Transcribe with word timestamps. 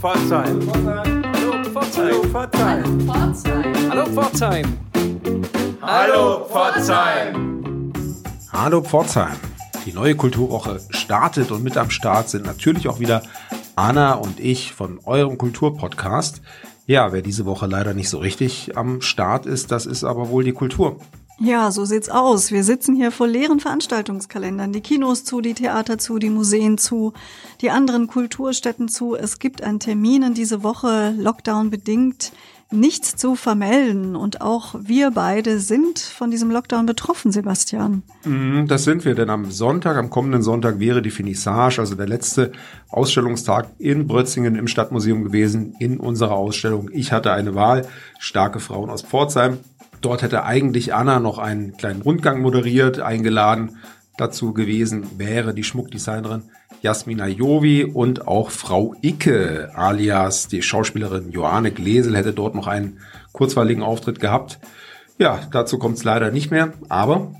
Pforzheim. 0.00 0.60
Hallo 1.34 1.64
Pforzheim. 1.64 2.32
Hallo 3.90 4.06
Pforzheim. 4.06 4.78
Hallo 5.82 6.44
Pforzheim. 6.44 7.92
Hallo 8.52 8.80
Pforzheim. 8.82 9.36
Die 9.86 9.92
neue 9.92 10.14
Kulturwoche 10.14 10.80
startet 10.90 11.50
und 11.50 11.64
mit 11.64 11.76
am 11.76 11.90
Start 11.90 12.28
sind 12.28 12.46
natürlich 12.46 12.86
auch 12.86 13.00
wieder 13.00 13.22
Anna 13.74 14.12
und 14.12 14.38
ich 14.38 14.72
von 14.72 15.00
eurem 15.04 15.36
Kulturpodcast. 15.36 16.42
Ja, 16.86 17.12
wer 17.12 17.22
diese 17.22 17.44
Woche 17.44 17.66
leider 17.66 17.92
nicht 17.92 18.08
so 18.08 18.18
richtig 18.18 18.76
am 18.76 19.00
Start 19.00 19.46
ist, 19.46 19.72
das 19.72 19.84
ist 19.84 20.04
aber 20.04 20.28
wohl 20.28 20.44
die 20.44 20.52
Kultur. 20.52 21.00
Ja, 21.40 21.70
so 21.70 21.84
sieht's 21.84 22.08
aus. 22.08 22.50
Wir 22.50 22.64
sitzen 22.64 22.96
hier 22.96 23.12
vor 23.12 23.28
leeren 23.28 23.60
Veranstaltungskalendern. 23.60 24.72
Die 24.72 24.80
Kinos 24.80 25.24
zu, 25.24 25.40
die 25.40 25.54
Theater 25.54 25.96
zu, 25.96 26.18
die 26.18 26.30
Museen 26.30 26.78
zu, 26.78 27.12
die 27.60 27.70
anderen 27.70 28.08
Kulturstätten 28.08 28.88
zu. 28.88 29.14
Es 29.14 29.38
gibt 29.38 29.62
an 29.62 29.78
Terminen 29.78 30.34
diese 30.34 30.64
Woche, 30.64 31.14
Lockdown 31.16 31.70
bedingt, 31.70 32.32
nichts 32.72 33.14
zu 33.14 33.36
vermelden. 33.36 34.16
Und 34.16 34.40
auch 34.40 34.74
wir 34.80 35.12
beide 35.12 35.60
sind 35.60 36.00
von 36.00 36.32
diesem 36.32 36.50
Lockdown 36.50 36.86
betroffen, 36.86 37.30
Sebastian. 37.30 38.02
Mhm, 38.24 38.66
das 38.66 38.82
sind 38.82 39.04
wir, 39.04 39.14
denn 39.14 39.30
am 39.30 39.48
Sonntag, 39.52 39.96
am 39.96 40.10
kommenden 40.10 40.42
Sonntag 40.42 40.80
wäre 40.80 41.02
die 41.02 41.10
Finissage, 41.10 41.80
also 41.80 41.94
der 41.94 42.08
letzte 42.08 42.50
Ausstellungstag 42.88 43.70
in 43.78 44.08
Brötzingen 44.08 44.56
im 44.56 44.66
Stadtmuseum 44.66 45.22
gewesen, 45.22 45.76
in 45.78 45.98
unserer 46.00 46.32
Ausstellung. 46.32 46.90
Ich 46.92 47.12
hatte 47.12 47.32
eine 47.32 47.54
Wahl, 47.54 47.86
starke 48.18 48.58
Frauen 48.58 48.90
aus 48.90 49.02
Pforzheim. 49.02 49.58
Dort 50.00 50.22
hätte 50.22 50.44
eigentlich 50.44 50.94
Anna 50.94 51.20
noch 51.20 51.38
einen 51.38 51.76
kleinen 51.76 52.02
Rundgang 52.02 52.40
moderiert, 52.40 53.00
eingeladen. 53.00 53.78
Dazu 54.16 54.52
gewesen 54.52 55.18
wäre 55.18 55.54
die 55.54 55.64
Schmuckdesignerin 55.64 56.42
Jasmina 56.82 57.26
Jovi 57.26 57.84
und 57.84 58.28
auch 58.28 58.50
Frau 58.50 58.94
Icke, 59.02 59.70
alias 59.74 60.48
die 60.48 60.62
Schauspielerin 60.62 61.32
Johanne 61.32 61.72
Glesel, 61.72 62.16
hätte 62.16 62.32
dort 62.32 62.54
noch 62.54 62.66
einen 62.66 62.98
kurzweiligen 63.32 63.82
Auftritt 63.82 64.20
gehabt. 64.20 64.58
Ja, 65.18 65.40
dazu 65.50 65.78
kommt 65.78 65.96
es 65.96 66.04
leider 66.04 66.30
nicht 66.30 66.50
mehr, 66.50 66.72
aber 66.88 67.32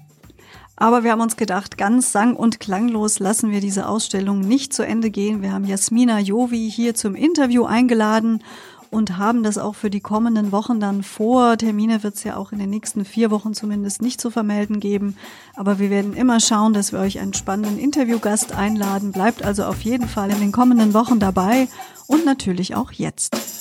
aber 0.80 1.02
wir 1.02 1.10
haben 1.10 1.20
uns 1.20 1.36
gedacht, 1.36 1.76
ganz 1.76 2.12
sang- 2.12 2.36
und 2.36 2.60
klanglos 2.60 3.18
lassen 3.18 3.50
wir 3.50 3.60
diese 3.60 3.88
Ausstellung 3.88 4.38
nicht 4.38 4.72
zu 4.72 4.86
Ende 4.86 5.10
gehen. 5.10 5.42
Wir 5.42 5.52
haben 5.52 5.64
Jasmina 5.64 6.20
Jovi 6.20 6.70
hier 6.70 6.94
zum 6.94 7.16
Interview 7.16 7.64
eingeladen 7.64 8.44
und 8.90 9.18
haben 9.18 9.42
das 9.42 9.58
auch 9.58 9.74
für 9.74 9.90
die 9.90 10.00
kommenden 10.00 10.52
Wochen 10.52 10.80
dann 10.80 11.02
vor. 11.02 11.56
Termine 11.56 12.02
wird 12.02 12.14
es 12.14 12.24
ja 12.24 12.36
auch 12.36 12.52
in 12.52 12.58
den 12.58 12.70
nächsten 12.70 13.04
vier 13.04 13.30
Wochen 13.30 13.54
zumindest 13.54 14.02
nicht 14.02 14.20
zu 14.20 14.30
vermelden 14.30 14.80
geben. 14.80 15.16
Aber 15.54 15.78
wir 15.78 15.90
werden 15.90 16.14
immer 16.14 16.40
schauen, 16.40 16.72
dass 16.72 16.92
wir 16.92 17.00
euch 17.00 17.18
einen 17.18 17.34
spannenden 17.34 17.78
Interviewgast 17.78 18.52
einladen. 18.52 19.12
Bleibt 19.12 19.44
also 19.44 19.64
auf 19.64 19.80
jeden 19.82 20.08
Fall 20.08 20.30
in 20.30 20.40
den 20.40 20.52
kommenden 20.52 20.94
Wochen 20.94 21.18
dabei 21.18 21.68
und 22.06 22.24
natürlich 22.24 22.74
auch 22.74 22.92
jetzt. 22.92 23.57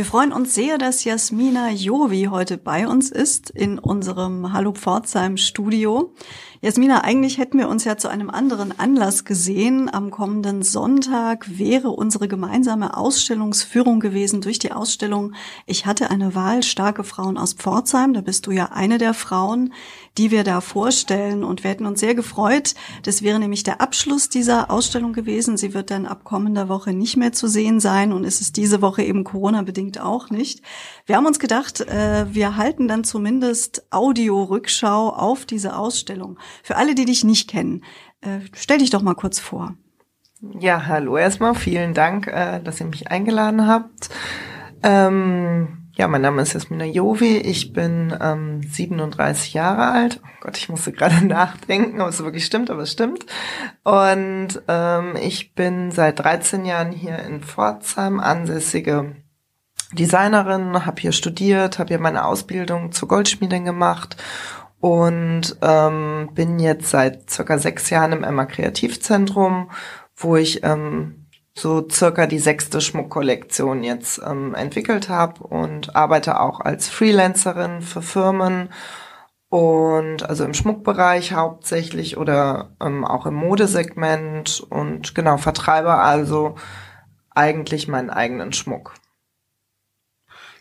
Wir 0.00 0.06
freuen 0.06 0.32
uns 0.32 0.54
sehr, 0.54 0.78
dass 0.78 1.04
Jasmina 1.04 1.72
Jovi 1.72 2.28
heute 2.30 2.56
bei 2.56 2.88
uns 2.88 3.10
ist 3.10 3.50
in 3.50 3.78
unserem 3.78 4.54
Hallo 4.54 4.72
Pforzheim 4.72 5.36
Studio. 5.36 6.14
Jasmina, 6.62 7.04
eigentlich 7.04 7.38
hätten 7.38 7.56
wir 7.56 7.70
uns 7.70 7.84
ja 7.84 7.96
zu 7.96 8.08
einem 8.08 8.28
anderen 8.28 8.78
Anlass 8.78 9.24
gesehen. 9.24 9.88
Am 9.90 10.10
kommenden 10.10 10.60
Sonntag 10.60 11.58
wäre 11.58 11.88
unsere 11.88 12.28
gemeinsame 12.28 12.98
Ausstellungsführung 12.98 13.98
gewesen 13.98 14.42
durch 14.42 14.58
die 14.58 14.70
Ausstellung 14.70 15.32
Ich 15.64 15.86
hatte 15.86 16.10
eine 16.10 16.34
Wahl, 16.34 16.62
starke 16.62 17.02
Frauen 17.02 17.38
aus 17.38 17.54
Pforzheim. 17.54 18.12
Da 18.12 18.20
bist 18.20 18.46
du 18.46 18.50
ja 18.50 18.72
eine 18.72 18.98
der 18.98 19.14
Frauen, 19.14 19.72
die 20.18 20.30
wir 20.30 20.44
da 20.44 20.60
vorstellen. 20.60 21.44
Und 21.44 21.64
wir 21.64 21.70
hätten 21.70 21.86
uns 21.86 22.00
sehr 22.00 22.14
gefreut. 22.14 22.74
Das 23.04 23.22
wäre 23.22 23.38
nämlich 23.38 23.62
der 23.62 23.80
Abschluss 23.80 24.28
dieser 24.28 24.70
Ausstellung 24.70 25.14
gewesen. 25.14 25.56
Sie 25.56 25.72
wird 25.72 25.90
dann 25.90 26.04
ab 26.04 26.24
kommender 26.24 26.68
Woche 26.68 26.92
nicht 26.92 27.16
mehr 27.16 27.32
zu 27.32 27.48
sehen 27.48 27.80
sein 27.80 28.12
und 28.12 28.24
ist 28.24 28.42
es 28.42 28.52
diese 28.52 28.82
Woche 28.82 29.02
eben 29.02 29.24
Corona-bedingt 29.24 29.98
auch 29.98 30.28
nicht. 30.28 30.60
Wir 31.06 31.16
haben 31.16 31.24
uns 31.24 31.38
gedacht, 31.38 31.80
äh, 31.80 32.26
wir 32.34 32.58
halten 32.58 32.86
dann 32.86 33.02
zumindest 33.02 33.86
Audio-Rückschau 33.90 35.08
auf 35.08 35.46
diese 35.46 35.74
Ausstellung. 35.74 36.38
Für 36.62 36.76
alle, 36.76 36.94
die 36.94 37.04
dich 37.04 37.24
nicht 37.24 37.48
kennen, 37.48 37.84
äh, 38.20 38.40
stell 38.54 38.78
dich 38.78 38.90
doch 38.90 39.02
mal 39.02 39.14
kurz 39.14 39.38
vor. 39.38 39.74
Ja, 40.58 40.86
hallo 40.86 41.18
erstmal. 41.18 41.54
Vielen 41.54 41.92
Dank, 41.92 42.26
äh, 42.26 42.60
dass 42.60 42.80
ihr 42.80 42.86
mich 42.86 43.10
eingeladen 43.10 43.66
habt. 43.66 44.08
Ähm, 44.82 45.80
ja, 46.00 46.08
mein 46.08 46.22
Name 46.22 46.40
ist 46.40 46.54
Jasmina 46.54 46.86
Jovi. 46.86 47.36
Ich 47.36 47.74
bin 47.74 48.16
ähm, 48.18 48.62
37 48.62 49.52
Jahre 49.52 49.88
alt. 49.88 50.20
Oh 50.24 50.28
Gott, 50.40 50.56
ich 50.56 50.70
musste 50.70 50.92
gerade 50.92 51.26
nachdenken, 51.26 52.00
ob 52.00 52.08
es 52.08 52.24
wirklich 52.24 52.46
stimmt, 52.46 52.70
aber 52.70 52.82
es 52.82 52.92
stimmt. 52.92 53.26
Und 53.82 54.62
ähm, 54.66 55.16
ich 55.20 55.54
bin 55.54 55.90
seit 55.90 56.20
13 56.20 56.64
Jahren 56.64 56.92
hier 56.92 57.18
in 57.18 57.42
Pforzheim 57.42 58.18
ansässige 58.18 59.14
Designerin, 59.92 60.86
habe 60.86 61.00
hier 61.02 61.12
studiert, 61.12 61.78
habe 61.78 61.88
hier 61.88 61.98
meine 61.98 62.24
Ausbildung 62.24 62.92
zur 62.92 63.08
Goldschmiedin 63.08 63.66
gemacht 63.66 64.16
und 64.80 65.56
ähm, 65.60 66.30
bin 66.34 66.58
jetzt 66.58 66.90
seit 66.90 67.30
circa 67.30 67.58
sechs 67.58 67.90
Jahren 67.90 68.12
im 68.12 68.24
Emma 68.24 68.46
Kreativzentrum, 68.46 69.70
wo 70.16 70.36
ich 70.36 70.64
ähm, 70.64 71.26
so 71.54 71.86
circa 71.88 72.26
die 72.26 72.38
sechste 72.38 72.80
Schmuckkollektion 72.80 73.84
jetzt 73.84 74.20
ähm, 74.26 74.54
entwickelt 74.54 75.08
habe 75.08 75.44
und 75.44 75.94
arbeite 75.94 76.40
auch 76.40 76.60
als 76.60 76.88
Freelancerin 76.88 77.82
für 77.82 78.02
Firmen 78.02 78.70
und 79.50 80.22
also 80.22 80.44
im 80.44 80.54
Schmuckbereich 80.54 81.32
hauptsächlich 81.32 82.16
oder 82.16 82.76
ähm, 82.80 83.04
auch 83.04 83.26
im 83.26 83.34
Modesegment 83.34 84.64
und 84.70 85.14
genau 85.14 85.36
vertreibe 85.36 85.94
also 85.94 86.54
eigentlich 87.30 87.88
meinen 87.88 88.10
eigenen 88.10 88.52
Schmuck. 88.52 88.94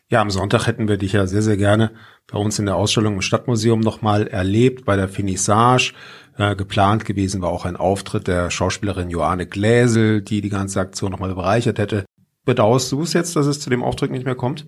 Ja, 0.09 0.21
am 0.21 0.31
Sonntag 0.31 0.65
hätten 0.65 0.87
wir 0.87 0.97
dich 0.97 1.13
ja 1.13 1.27
sehr, 1.27 1.43
sehr 1.43 1.57
gerne 1.57 1.91
bei 2.31 2.39
uns 2.39 2.59
in 2.59 2.65
der 2.65 2.75
Ausstellung 2.75 3.15
im 3.15 3.21
Stadtmuseum 3.21 3.79
nochmal 3.79 4.27
erlebt, 4.27 4.85
bei 4.85 4.95
der 4.95 5.09
Finissage. 5.09 5.93
Äh, 6.37 6.55
geplant 6.55 7.03
gewesen 7.03 7.41
war 7.41 7.49
auch 7.49 7.65
ein 7.65 7.75
Auftritt 7.75 8.27
der 8.27 8.49
Schauspielerin 8.49 9.09
Joanne 9.09 9.45
Gläsel, 9.45 10.21
die 10.21 10.41
die 10.41 10.49
ganze 10.49 10.79
Aktion 10.79 11.11
nochmal 11.11 11.35
bereichert 11.35 11.79
hätte. 11.79 12.05
Bedauerst 12.45 12.91
du 12.91 13.01
es 13.01 13.13
jetzt, 13.13 13.35
dass 13.35 13.45
es 13.45 13.59
zu 13.59 13.69
dem 13.69 13.83
Auftritt 13.83 14.11
nicht 14.11 14.25
mehr 14.25 14.35
kommt? 14.35 14.65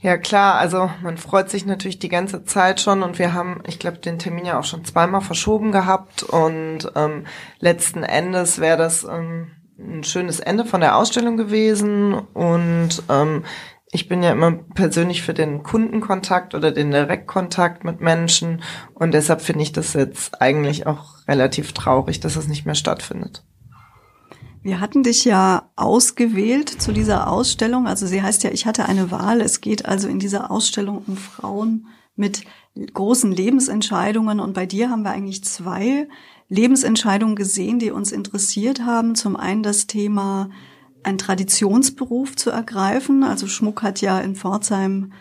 Ja 0.00 0.18
klar, 0.18 0.56
also 0.56 0.90
man 1.02 1.16
freut 1.16 1.48
sich 1.48 1.64
natürlich 1.64 1.98
die 1.98 2.10
ganze 2.10 2.44
Zeit 2.44 2.80
schon 2.80 3.02
und 3.02 3.18
wir 3.18 3.32
haben, 3.32 3.62
ich 3.66 3.78
glaube, 3.78 3.98
den 3.98 4.18
Termin 4.18 4.44
ja 4.44 4.58
auch 4.58 4.64
schon 4.64 4.84
zweimal 4.84 5.22
verschoben 5.22 5.72
gehabt 5.72 6.22
und 6.22 6.92
ähm, 6.94 7.24
letzten 7.60 8.02
Endes 8.02 8.60
wäre 8.60 8.76
das 8.76 9.04
ähm, 9.04 9.52
ein 9.78 10.04
schönes 10.04 10.40
Ende 10.40 10.66
von 10.66 10.82
der 10.82 10.96
Ausstellung 10.96 11.38
gewesen 11.38 12.12
und 12.12 13.02
ähm, 13.08 13.44
ich 13.94 14.08
bin 14.08 14.24
ja 14.24 14.32
immer 14.32 14.50
persönlich 14.52 15.22
für 15.22 15.34
den 15.34 15.62
Kundenkontakt 15.62 16.56
oder 16.56 16.72
den 16.72 16.90
Direktkontakt 16.90 17.84
mit 17.84 18.00
Menschen 18.00 18.60
und 18.92 19.14
deshalb 19.14 19.40
finde 19.40 19.62
ich 19.62 19.70
das 19.70 19.92
jetzt 19.92 20.42
eigentlich 20.42 20.88
auch 20.88 21.26
relativ 21.28 21.72
traurig, 21.72 22.18
dass 22.18 22.34
es 22.34 22.48
nicht 22.48 22.66
mehr 22.66 22.74
stattfindet. 22.74 23.44
Wir 24.64 24.80
hatten 24.80 25.04
dich 25.04 25.24
ja 25.24 25.70
ausgewählt 25.76 26.70
zu 26.70 26.92
dieser 26.92 27.30
Ausstellung. 27.30 27.86
Also 27.86 28.06
sie 28.06 28.22
heißt 28.22 28.42
ja, 28.44 28.50
ich 28.50 28.66
hatte 28.66 28.86
eine 28.86 29.10
Wahl. 29.10 29.42
Es 29.42 29.60
geht 29.60 29.84
also 29.84 30.08
in 30.08 30.18
dieser 30.18 30.50
Ausstellung 30.50 31.04
um 31.06 31.16
Frauen 31.18 31.86
mit 32.16 32.44
großen 32.94 33.30
Lebensentscheidungen. 33.30 34.40
Und 34.40 34.54
bei 34.54 34.64
dir 34.64 34.88
haben 34.88 35.02
wir 35.02 35.10
eigentlich 35.10 35.44
zwei 35.44 36.08
Lebensentscheidungen 36.48 37.36
gesehen, 37.36 37.78
die 37.78 37.90
uns 37.90 38.10
interessiert 38.10 38.80
haben. 38.80 39.14
Zum 39.14 39.36
einen 39.36 39.62
das 39.62 39.86
Thema 39.86 40.48
einen 41.04 41.18
Traditionsberuf 41.18 42.36
zu 42.36 42.50
ergreifen. 42.50 43.22
Also 43.22 43.46
Schmuck 43.46 43.82
hat 43.82 44.00
ja 44.00 44.20
in 44.20 44.34
Pforzheim 44.34 45.12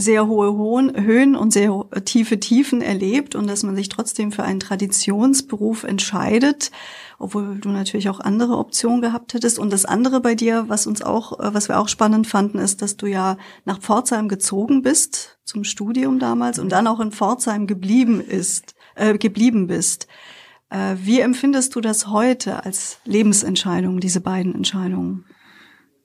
sehr 0.00 0.26
hohe 0.26 0.56
Höhen 0.96 1.36
und 1.36 1.52
sehr 1.52 1.84
tiefe 2.04 2.40
Tiefen 2.40 2.80
erlebt 2.80 3.34
und 3.34 3.46
dass 3.46 3.62
man 3.62 3.76
sich 3.76 3.90
trotzdem 3.90 4.32
für 4.32 4.42
einen 4.42 4.60
Traditionsberuf 4.60 5.84
entscheidet, 5.84 6.70
obwohl 7.18 7.58
du 7.58 7.68
natürlich 7.68 8.08
auch 8.08 8.20
andere 8.20 8.56
Optionen 8.56 9.02
gehabt 9.02 9.34
hättest. 9.34 9.58
Und 9.58 9.70
das 9.70 9.84
andere 9.84 10.20
bei 10.20 10.34
dir, 10.34 10.64
was 10.68 10.86
uns 10.86 11.02
auch, 11.02 11.38
was 11.38 11.68
wir 11.68 11.78
auch 11.78 11.88
spannend 11.88 12.26
fanden, 12.26 12.58
ist, 12.58 12.80
dass 12.80 12.96
du 12.96 13.06
ja 13.06 13.36
nach 13.66 13.80
Pforzheim 13.80 14.28
gezogen 14.28 14.80
bist 14.82 15.38
zum 15.44 15.64
Studium 15.64 16.18
damals 16.18 16.58
und 16.58 16.70
dann 16.70 16.86
auch 16.86 17.00
in 17.00 17.12
Pforzheim 17.12 17.66
geblieben 17.66 18.20
ist, 18.20 18.74
äh, 18.94 19.18
geblieben 19.18 19.66
bist. 19.66 20.06
Äh, 20.70 20.94
wie 20.96 21.20
empfindest 21.20 21.74
du 21.74 21.80
das 21.80 22.06
heute 22.06 22.64
als 22.64 22.98
Lebensentscheidung, 23.04 24.00
diese 24.00 24.20
beiden 24.20 24.54
Entscheidungen? 24.54 25.26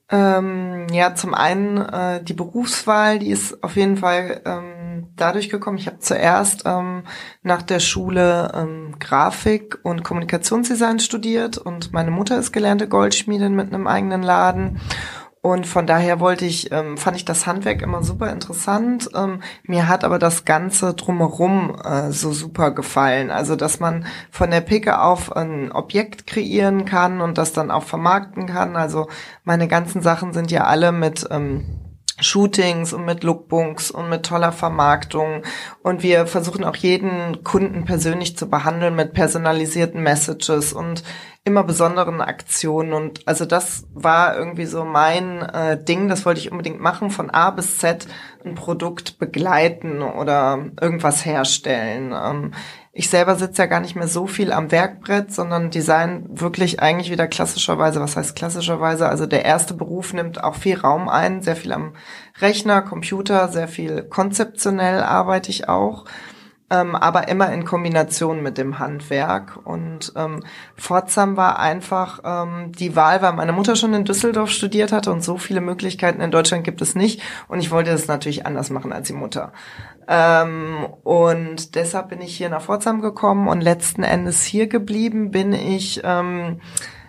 Ähm, 0.10 0.86
ja, 0.92 1.16
zum 1.16 1.34
einen 1.34 1.78
äh, 1.78 2.24
die 2.24 2.34
Berufswahl, 2.34 3.18
die 3.18 3.30
ist 3.30 3.64
auf 3.64 3.76
jeden 3.76 3.98
Fall 3.98 4.42
ähm, 4.46 5.08
dadurch 5.16 5.50
gekommen. 5.50 5.80
Ich 5.80 5.88
habe 5.88 5.98
zuerst 6.00 6.64
ähm, 6.66 7.04
nach 7.42 7.64
der 7.64 7.80
Schule 7.80 8.52
ähm, 8.54 8.96
Grafik 9.00 9.80
und 9.82 10.04
Kommunikationsdesign 10.04 11.00
studiert 11.00 11.58
und 11.58 11.92
meine 11.92 12.12
Mutter 12.12 12.38
ist 12.38 12.52
gelernte 12.52 12.88
Goldschmiedin 12.88 13.56
mit 13.56 13.74
einem 13.74 13.88
eigenen 13.88 14.22
Laden. 14.22 14.80
Und 15.46 15.68
von 15.68 15.86
daher 15.86 16.20
wollte 16.20 16.44
ich, 16.44 16.72
ähm, 16.72 16.98
fand 16.98 17.18
ich 17.18 17.24
das 17.24 17.46
Handwerk 17.46 17.84
immer 17.84 18.02
super 18.02 18.32
interessant. 18.32 19.12
Ähm, 19.14 19.44
mir 19.62 19.88
hat 19.88 20.04
aber 20.04 20.18
das 20.18 20.44
Ganze 20.44 20.96
drumherum 20.96 21.80
äh, 21.84 22.12
so 22.12 22.32
super 22.32 22.72
gefallen. 22.72 23.30
Also, 23.30 23.56
dass 23.56 23.80
man 23.80 24.08
von 24.32 24.50
der 24.50 24.62
Picke 24.62 25.00
auf 25.00 25.36
ein 25.36 25.72
Objekt 25.72 26.26
kreieren 26.26 26.86
kann 26.86 27.22
und 27.22 27.38
das 27.38 27.54
dann 27.54 27.70
auch 27.70 27.84
vermarkten 27.84 28.48
kann. 28.48 28.76
Also, 28.76 29.08
meine 29.44 29.68
ganzen 29.68 30.02
Sachen 30.02 30.34
sind 30.34 30.50
ja 30.50 30.64
alle 30.64 30.92
mit 30.92 31.28
ähm, 31.30 31.64
Shootings 32.20 32.92
und 32.92 33.06
mit 33.06 33.24
Lookbooks 33.24 33.92
und 33.92 34.10
mit 34.10 34.26
toller 34.26 34.52
Vermarktung. 34.52 35.44
Und 35.84 36.02
wir 36.02 36.26
versuchen 36.26 36.64
auch 36.64 36.76
jeden 36.76 37.44
Kunden 37.44 37.86
persönlich 37.86 38.36
zu 38.36 38.50
behandeln 38.50 38.96
mit 38.96 39.14
personalisierten 39.14 40.02
Messages 40.02 40.74
und 40.74 41.04
immer 41.46 41.64
besonderen 41.64 42.22
Aktionen. 42.22 42.92
Und 42.92 43.28
also 43.28 43.46
das 43.46 43.86
war 43.94 44.36
irgendwie 44.36 44.66
so 44.66 44.84
mein 44.84 45.44
äh, 45.44 45.82
Ding, 45.82 46.10
das 46.10 46.26
wollte 46.26 46.40
ich 46.42 46.52
unbedingt 46.52 46.82
machen, 46.82 47.12
von 47.12 47.30
A 47.30 47.52
bis 47.52 47.78
Z 47.78 48.08
ein 48.44 48.56
Produkt 48.56 49.20
begleiten 49.20 50.02
oder 50.02 50.66
irgendwas 50.82 51.24
herstellen. 51.24 52.14
Ähm, 52.14 52.52
ich 52.98 53.10
selber 53.10 53.36
sitze 53.36 53.62
ja 53.62 53.66
gar 53.68 53.82
nicht 53.82 53.96
mehr 53.96 54.08
so 54.08 54.26
viel 54.26 54.52
am 54.52 54.72
Werkbrett, 54.72 55.32
sondern 55.32 55.70
design 55.70 56.26
wirklich 56.30 56.80
eigentlich 56.80 57.12
wieder 57.12 57.28
klassischerweise, 57.28 58.00
was 58.00 58.16
heißt 58.16 58.36
klassischerweise, 58.36 59.08
also 59.08 59.28
der 59.28 59.46
erste 59.46 59.76
Beruf 59.76 60.14
nimmt 60.14 60.44
auch 60.44 60.56
viel 60.56 60.80
Raum 60.80 61.10
ein, 61.10 61.44
sehr 61.44 61.58
viel 61.58 61.74
am 61.74 61.94
Rechner, 62.40 62.82
Computer, 62.82 63.50
sehr 63.50 63.68
viel 63.68 64.02
konzeptionell 64.04 65.04
arbeite 65.04 65.52
ich 65.52 65.70
auch 65.70 66.06
ähm, 66.70 66.96
aber 66.96 67.28
immer 67.28 67.52
in 67.54 67.64
Kombination 67.64 68.42
mit 68.42 68.58
dem 68.58 68.80
Handwerk. 68.80 69.60
Und 69.64 70.14
ähm, 70.16 70.44
Pforzheim 70.78 71.38
war 71.38 71.60
einfach 71.60 72.22
ähm, 72.24 72.72
die 72.72 72.96
Wahl, 72.96 73.22
weil 73.22 73.34
meine 73.34 73.54
Mutter 73.54 73.76
schon 73.76 73.94
in 73.94 74.06
Düsseldorf 74.06 74.50
studiert 74.50 74.92
hatte 74.92 75.12
und 75.12 75.24
so 75.24 75.38
viele 75.38 75.62
Möglichkeiten 75.62 76.22
in 76.22 76.32
Deutschland 76.32 76.64
gibt 76.64 76.82
es 76.82 76.96
nicht. 76.96 77.22
Und 77.48 77.60
ich 77.60 77.72
wollte 77.72 77.92
das 77.92 78.08
natürlich 78.08 78.46
anders 78.46 78.72
machen 78.72 78.94
als 78.94 79.08
die 79.08 79.14
Mutter. 79.14 79.54
Ähm, 80.08 80.88
und 81.04 81.76
deshalb 81.76 82.10
bin 82.10 82.22
ich 82.22 82.36
hier 82.36 82.50
nach 82.50 82.62
Pforzheim 82.62 83.02
gekommen 83.02 83.48
und 83.48 83.62
letzten 83.62 84.04
Endes 84.04 84.44
hier 84.44 84.68
geblieben 84.68 85.32
bin 85.32 85.54
ich 85.54 86.02
ähm, 86.04 86.62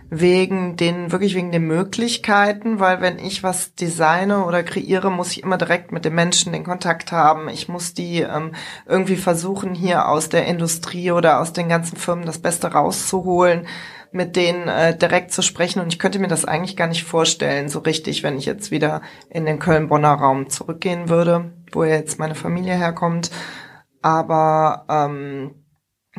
wegen 0.08 0.76
den, 0.76 1.10
wirklich 1.10 1.34
wegen 1.34 1.50
den 1.52 1.66
Möglichkeiten, 1.66 2.78
weil 2.78 3.00
wenn 3.00 3.18
ich 3.18 3.42
was 3.42 3.74
designe 3.74 4.44
oder 4.44 4.62
kreiere, 4.62 5.10
muss 5.10 5.32
ich 5.32 5.42
immer 5.42 5.58
direkt 5.58 5.92
mit 5.92 6.04
den 6.04 6.14
Menschen 6.14 6.52
den 6.52 6.64
Kontakt 6.64 7.12
haben. 7.12 7.48
Ich 7.48 7.68
muss 7.68 7.94
die 7.94 8.20
ähm, 8.20 8.52
irgendwie 8.86 9.16
versuchen, 9.16 9.74
hier 9.74 10.08
aus 10.08 10.28
der 10.28 10.46
Industrie 10.46 11.10
oder 11.10 11.40
aus 11.40 11.52
den 11.52 11.68
ganzen 11.68 11.96
Firmen 11.96 12.26
das 12.26 12.38
Beste 12.38 12.72
rauszuholen 12.72 13.66
mit 14.12 14.34
denen 14.34 14.68
äh, 14.68 14.96
direkt 14.96 15.32
zu 15.32 15.42
sprechen 15.42 15.80
und 15.80 15.92
ich 15.92 15.98
könnte 15.98 16.18
mir 16.18 16.28
das 16.28 16.44
eigentlich 16.44 16.76
gar 16.76 16.86
nicht 16.86 17.04
vorstellen, 17.04 17.68
so 17.68 17.80
richtig, 17.80 18.22
wenn 18.22 18.38
ich 18.38 18.46
jetzt 18.46 18.70
wieder 18.70 19.02
in 19.28 19.44
den 19.44 19.58
Köln-Bonner 19.58 20.14
Raum 20.14 20.48
zurückgehen 20.48 21.08
würde, 21.08 21.52
wo 21.72 21.84
jetzt 21.84 22.18
meine 22.18 22.34
Familie 22.34 22.74
herkommt. 22.74 23.30
Aber 24.00 24.86
ähm, 24.88 25.65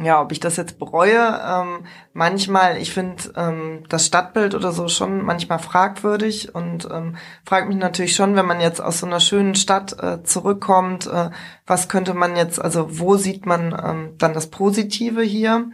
ja, 0.01 0.21
ob 0.21 0.31
ich 0.31 0.39
das 0.39 0.57
jetzt 0.57 0.77
bereue, 0.77 1.41
ähm, 1.43 1.85
manchmal, 2.13 2.77
ich 2.77 2.93
finde 2.93 3.23
ähm, 3.35 3.83
das 3.89 4.05
Stadtbild 4.05 4.53
oder 4.53 4.71
so 4.71 4.87
schon 4.89 5.25
manchmal 5.25 5.57
fragwürdig 5.57 6.53
und 6.53 6.87
ähm, 6.91 7.15
frage 7.45 7.67
mich 7.67 7.77
natürlich 7.77 8.15
schon, 8.15 8.35
wenn 8.35 8.45
man 8.45 8.61
jetzt 8.61 8.79
aus 8.79 8.99
so 8.99 9.07
einer 9.07 9.19
schönen 9.19 9.55
Stadt 9.55 10.01
äh, 10.01 10.21
zurückkommt, 10.23 11.07
äh, 11.07 11.31
was 11.65 11.89
könnte 11.89 12.13
man 12.13 12.35
jetzt, 12.35 12.61
also 12.61 12.99
wo 12.99 13.15
sieht 13.17 13.47
man 13.47 13.75
ähm, 13.83 14.13
dann 14.19 14.33
das 14.33 14.47
Positive 14.47 15.23
hier? 15.23 15.71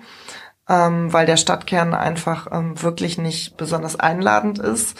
Ähm, 0.69 1.11
weil 1.11 1.25
der 1.25 1.35
Stadtkern 1.35 1.93
einfach 1.93 2.47
ähm, 2.49 2.81
wirklich 2.81 3.17
nicht 3.17 3.57
besonders 3.57 3.99
einladend 3.99 4.59
ist. 4.59 4.97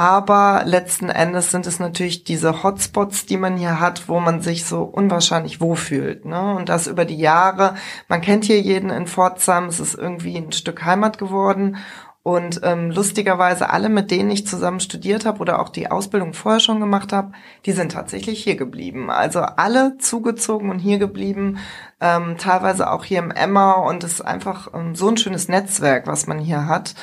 Aber 0.00 0.62
letzten 0.64 1.10
Endes 1.10 1.50
sind 1.50 1.66
es 1.66 1.78
natürlich 1.78 2.24
diese 2.24 2.62
Hotspots, 2.62 3.26
die 3.26 3.36
man 3.36 3.58
hier 3.58 3.80
hat, 3.80 4.08
wo 4.08 4.18
man 4.18 4.40
sich 4.40 4.64
so 4.64 4.80
unwahrscheinlich 4.80 5.60
wohlfühlt. 5.60 6.24
Ne? 6.24 6.54
Und 6.54 6.70
das 6.70 6.86
über 6.86 7.04
die 7.04 7.18
Jahre. 7.18 7.74
Man 8.08 8.22
kennt 8.22 8.46
hier 8.46 8.58
jeden 8.62 8.88
in 8.88 9.06
Pforzheim. 9.06 9.66
Es 9.66 9.78
ist 9.78 9.94
irgendwie 9.94 10.38
ein 10.38 10.52
Stück 10.52 10.86
Heimat 10.86 11.18
geworden. 11.18 11.76
Und 12.22 12.62
ähm, 12.62 12.90
lustigerweise 12.90 13.68
alle, 13.68 13.90
mit 13.90 14.10
denen 14.10 14.30
ich 14.30 14.46
zusammen 14.46 14.80
studiert 14.80 15.26
habe 15.26 15.40
oder 15.40 15.60
auch 15.60 15.68
die 15.68 15.90
Ausbildung 15.90 16.32
vorher 16.32 16.60
schon 16.60 16.80
gemacht 16.80 17.12
habe, 17.12 17.32
die 17.66 17.72
sind 17.72 17.92
tatsächlich 17.92 18.42
hier 18.42 18.56
geblieben. 18.56 19.10
Also 19.10 19.40
alle 19.40 19.98
zugezogen 19.98 20.70
und 20.70 20.78
hier 20.78 20.98
geblieben, 20.98 21.58
ähm, 22.00 22.38
teilweise 22.38 22.90
auch 22.90 23.04
hier 23.04 23.18
im 23.18 23.30
Emma. 23.30 23.72
Und 23.72 24.02
es 24.02 24.14
ist 24.14 24.22
einfach 24.22 24.72
ähm, 24.72 24.94
so 24.94 25.08
ein 25.08 25.18
schönes 25.18 25.48
Netzwerk, 25.48 26.06
was 26.06 26.26
man 26.26 26.38
hier 26.38 26.66
hat 26.66 26.94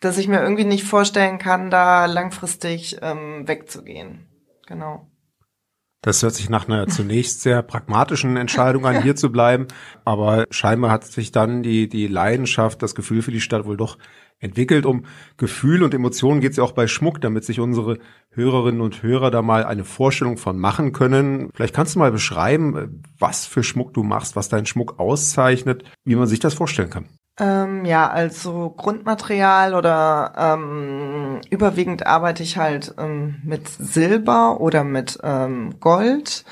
dass 0.00 0.18
ich 0.18 0.28
mir 0.28 0.40
irgendwie 0.40 0.64
nicht 0.64 0.84
vorstellen 0.84 1.38
kann, 1.38 1.70
da 1.70 2.06
langfristig 2.06 2.98
ähm, 3.02 3.46
wegzugehen. 3.46 4.26
Genau. 4.66 5.10
Das 6.00 6.22
hört 6.22 6.34
sich 6.34 6.48
nach 6.48 6.68
einer 6.68 6.86
zunächst 6.86 7.40
sehr 7.40 7.60
pragmatischen 7.62 8.36
Entscheidung 8.36 8.86
an, 8.86 9.02
hier 9.02 9.16
zu 9.16 9.32
bleiben. 9.32 9.66
Aber 10.04 10.46
scheinbar 10.50 10.92
hat 10.92 11.04
sich 11.04 11.32
dann 11.32 11.64
die, 11.64 11.88
die 11.88 12.06
Leidenschaft, 12.06 12.82
das 12.82 12.94
Gefühl 12.94 13.22
für 13.22 13.32
die 13.32 13.40
Stadt 13.40 13.66
wohl 13.66 13.76
doch 13.76 13.98
entwickelt. 14.38 14.86
Um 14.86 15.06
Gefühl 15.36 15.82
und 15.82 15.94
Emotionen 15.94 16.40
geht 16.40 16.52
es 16.52 16.58
ja 16.58 16.62
auch 16.62 16.72
bei 16.72 16.86
Schmuck, 16.86 17.20
damit 17.20 17.44
sich 17.44 17.58
unsere 17.58 17.98
Hörerinnen 18.30 18.80
und 18.80 19.02
Hörer 19.02 19.32
da 19.32 19.42
mal 19.42 19.64
eine 19.64 19.84
Vorstellung 19.84 20.36
von 20.36 20.56
machen 20.56 20.92
können. 20.92 21.50
Vielleicht 21.52 21.74
kannst 21.74 21.96
du 21.96 21.98
mal 21.98 22.12
beschreiben, 22.12 23.02
was 23.18 23.46
für 23.46 23.64
Schmuck 23.64 23.92
du 23.94 24.04
machst, 24.04 24.36
was 24.36 24.48
dein 24.48 24.66
Schmuck 24.66 25.00
auszeichnet, 25.00 25.82
wie 26.04 26.14
man 26.14 26.28
sich 26.28 26.38
das 26.38 26.54
vorstellen 26.54 26.90
kann. 26.90 27.08
Ähm, 27.40 27.84
ja, 27.84 28.08
also 28.10 28.70
Grundmaterial 28.70 29.74
oder 29.74 30.32
ähm, 30.36 31.40
überwiegend 31.50 32.06
arbeite 32.06 32.42
ich 32.42 32.56
halt 32.56 32.94
ähm, 32.98 33.40
mit 33.44 33.68
Silber 33.68 34.60
oder 34.60 34.82
mit 34.82 35.18
ähm, 35.22 35.78
Gold. 35.78 36.44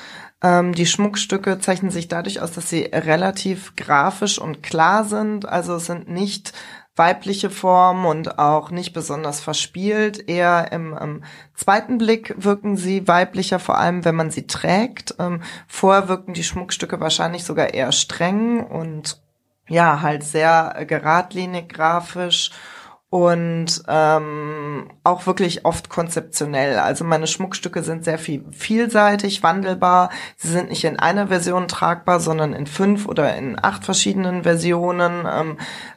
Ähm, 0.43 0.75
die 0.75 0.87
Schmuckstücke 0.87 1.59
zeichnen 1.59 1.91
sich 1.91 2.07
dadurch 2.07 2.41
aus, 2.41 2.53
dass 2.53 2.71
sie 2.71 2.83
relativ 2.93 3.75
grafisch 3.75 4.39
und 4.39 4.63
klar 4.63 5.05
sind. 5.05 5.49
Also 5.49 5.75
es 5.75 5.87
sind 5.87 6.09
nicht 6.09 6.53
weibliche 6.95 7.51
Formen 7.51 8.07
und 8.07 8.39
auch 8.39 8.71
nicht 8.71 8.93
besonders 8.93 9.41
verspielt. 9.41 10.29
Eher 10.29 10.71
im 10.73 10.97
ähm, 11.01 11.25
zweiten 11.55 11.99
Blick 11.99 12.35
wirken 12.39 12.77
sie 12.77 13.09
weiblicher, 13.09 13.59
vor 13.59 13.77
allem 13.79 14.05
wenn 14.05 14.15
man 14.15 14.31
sie 14.31 14.47
trägt. 14.47 15.17
Ähm, 15.19 15.43
vorher 15.67 16.09
wirken 16.09 16.33
die 16.33 16.45
Schmuckstücke 16.45 17.01
wahrscheinlich 17.01 17.45
sogar 17.45 17.75
eher 17.75 17.91
streng 17.91 18.65
und 18.65 19.21
ja, 19.69 20.03
halt 20.03 20.23
sehr 20.25 20.85
geradlinig 20.87 21.69
grafisch 21.69 22.51
und 23.09 23.83
ähm, 23.87 24.91
auch 25.05 25.27
wirklich 25.27 25.65
oft 25.65 25.89
konzeptionell. 25.89 26.79
Also 26.79 27.05
meine 27.05 27.29
Schmuckstücke 27.29 27.83
sind 27.83 28.05
sehr 28.05 28.19
viel 28.19 28.45
vielseitig, 28.51 29.43
wandelbar. 29.45 30.11
Sie 30.37 30.49
sind 30.49 30.71
nicht 30.71 30.85
in 30.85 30.99
einer 30.99 31.29
Version 31.29 31.69
tragbar, 31.69 32.19
sondern 32.19 32.53
in 32.53 32.67
fünf 32.67 33.07
oder 33.07 33.37
in 33.37 33.63
acht 33.63 33.85
verschiedenen 33.85 34.43
Versionen. 34.43 35.27
Ähm, 35.33 35.57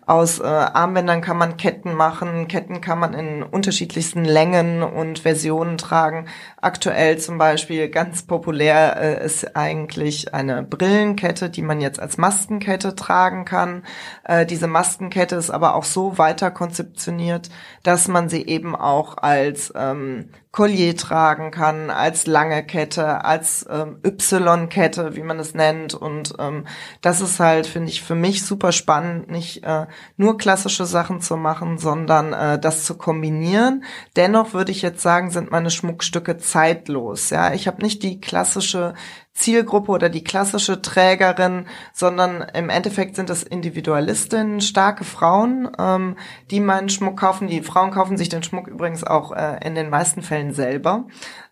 aus 0.10 0.40
äh, 0.40 0.44
Armbändern 0.44 1.22
kann 1.22 1.38
man 1.38 1.56
Ketten 1.56 1.94
machen. 1.94 2.48
Ketten 2.48 2.82
kann 2.82 2.98
man 2.98 3.14
in 3.14 3.44
unterschiedlichsten 3.44 4.26
Längen 4.26 4.82
und 4.82 5.20
Versionen 5.20 5.78
tragen. 5.78 6.26
Aktuell 6.60 7.20
zum 7.20 7.38
Beispiel 7.38 7.90
ganz 7.90 8.24
populär 8.24 8.98
äh, 9.00 9.24
ist 9.24 9.56
eigentlich 9.56 10.34
eine 10.34 10.64
Brillenkette, 10.64 11.52
die 11.52 11.62
man 11.62 11.80
jetzt 11.80 12.00
als 12.00 12.18
Maskenkette 12.18 12.96
tragen 12.96 13.46
kann. 13.46 13.84
Äh, 14.24 14.48
diese 14.48 14.66
Maskenkette 14.66 15.36
ist 15.36 15.52
aber 15.52 15.76
auch 15.76 15.84
so 15.84 16.18
weiter 16.18 16.50
konzeptioniert, 16.50 17.52
dass 17.84 18.08
man 18.08 18.30
sie 18.30 18.48
eben 18.48 18.76
auch 18.76 19.18
als 19.18 19.72
ähm, 19.76 20.32
Collier 20.52 20.98
tragen 20.98 21.52
kann, 21.52 21.92
als 21.92 22.26
lange 22.26 22.64
Kette, 22.64 23.24
als 23.24 23.68
ähm, 23.70 24.00
Y-Kette, 24.04 25.16
wie 25.16 25.22
man 25.22 25.40
es 25.40 25.54
nennt. 25.54 25.94
Und 25.94 26.34
ähm, 26.40 26.66
das 27.02 27.22
ist 27.22 27.40
halt, 27.40 27.68
finde 27.68 27.92
ich, 27.92 28.02
für 28.02 28.16
mich 28.16 28.44
super 28.44 28.72
spannend, 28.72 29.30
nicht 29.30 29.64
äh, 29.64 29.86
nur 30.18 30.38
klassische 30.38 30.86
Sachen 30.86 31.22
zu 31.22 31.38
machen, 31.38 31.78
sondern 31.78 32.34
äh, 32.34 32.60
das 32.60 32.84
zu 32.84 32.98
kombinieren. 32.98 33.84
Dennoch 34.16 34.54
würde 34.54 34.72
ich 34.72 34.82
jetzt 34.82 35.02
sagen, 35.02 35.32
sind 35.32 35.52
meine 35.52 35.72
Schmuckstücke 35.72 36.38
zeitlos. 36.38 37.30
Ja, 37.30 37.54
ich 37.54 37.68
habe 37.68 37.82
nicht 37.82 38.04
die 38.04 38.20
klassische 38.20 38.94
Zielgruppe 39.34 39.92
oder 39.92 40.10
die 40.10 40.24
klassische 40.24 40.82
Trägerin, 40.82 41.66
sondern 41.94 42.42
im 42.54 42.70
Endeffekt 42.70 43.16
sind 43.16 43.30
das 43.30 43.44
Individualistinnen, 43.44 44.60
starke 44.60 45.06
Frauen, 45.06 45.70
ähm, 45.80 46.18
die 46.52 46.60
meinen 46.60 46.90
Schmuck 46.90 47.18
kaufen. 47.18 47.48
Die 47.48 47.62
Frauen 47.62 47.92
kaufen 47.92 48.18
sich 48.18 48.30
den 48.30 48.44
Schmuck 48.44 48.68
übrigens 48.68 49.04
auch 49.04 49.32
äh, 49.32 49.66
in 49.66 49.76
den 49.76 49.90
meisten 49.90 50.22
Fällen 50.22 50.54
selber, 50.54 51.06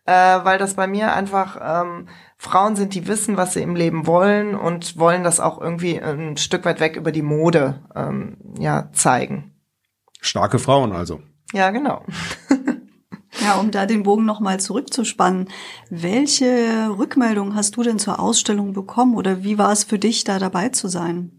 äh, 0.06 0.12
weil 0.12 0.58
das 0.58 0.74
bei 0.74 0.88
mir 0.88 1.14
einfach 1.14 1.58
ähm, 1.62 2.10
Frauen 2.38 2.76
sind, 2.76 2.94
die 2.94 3.08
wissen, 3.08 3.36
was 3.36 3.54
sie 3.54 3.62
im 3.62 3.76
Leben 3.76 4.06
wollen 4.06 4.56
und 4.56 4.98
wollen 4.98 5.24
das 5.24 5.40
auch 5.40 5.60
irgendwie 5.60 6.00
ein 6.02 6.38
Stück 6.38 6.66
weit 6.66 6.80
weg 6.80 6.96
über 6.96 7.12
die 7.12 7.24
Mode 7.24 7.84
ähm, 7.96 8.38
ja 8.60 8.90
zeigen. 8.94 9.56
Starke 10.22 10.60
Frauen 10.60 10.92
also. 10.92 11.22
Ja, 11.54 11.72
genau. 11.72 12.04
Ja, 13.40 13.56
um 13.56 13.72
da 13.72 13.86
den 13.86 14.04
Bogen 14.04 14.26
nochmal 14.26 14.60
zurückzuspannen. 14.60 15.50
Welche 15.90 16.90
Rückmeldung 16.98 17.56
hast 17.56 17.76
du 17.76 17.84
denn 17.84 18.00
zur 18.00 18.20
Ausstellung 18.20 18.74
bekommen 18.74 19.16
oder 19.16 19.44
wie 19.44 19.58
war 19.58 19.72
es 19.72 19.84
für 19.84 20.00
dich, 20.00 20.24
da 20.24 20.40
dabei 20.40 20.70
zu 20.70 20.88
sein? 20.88 21.32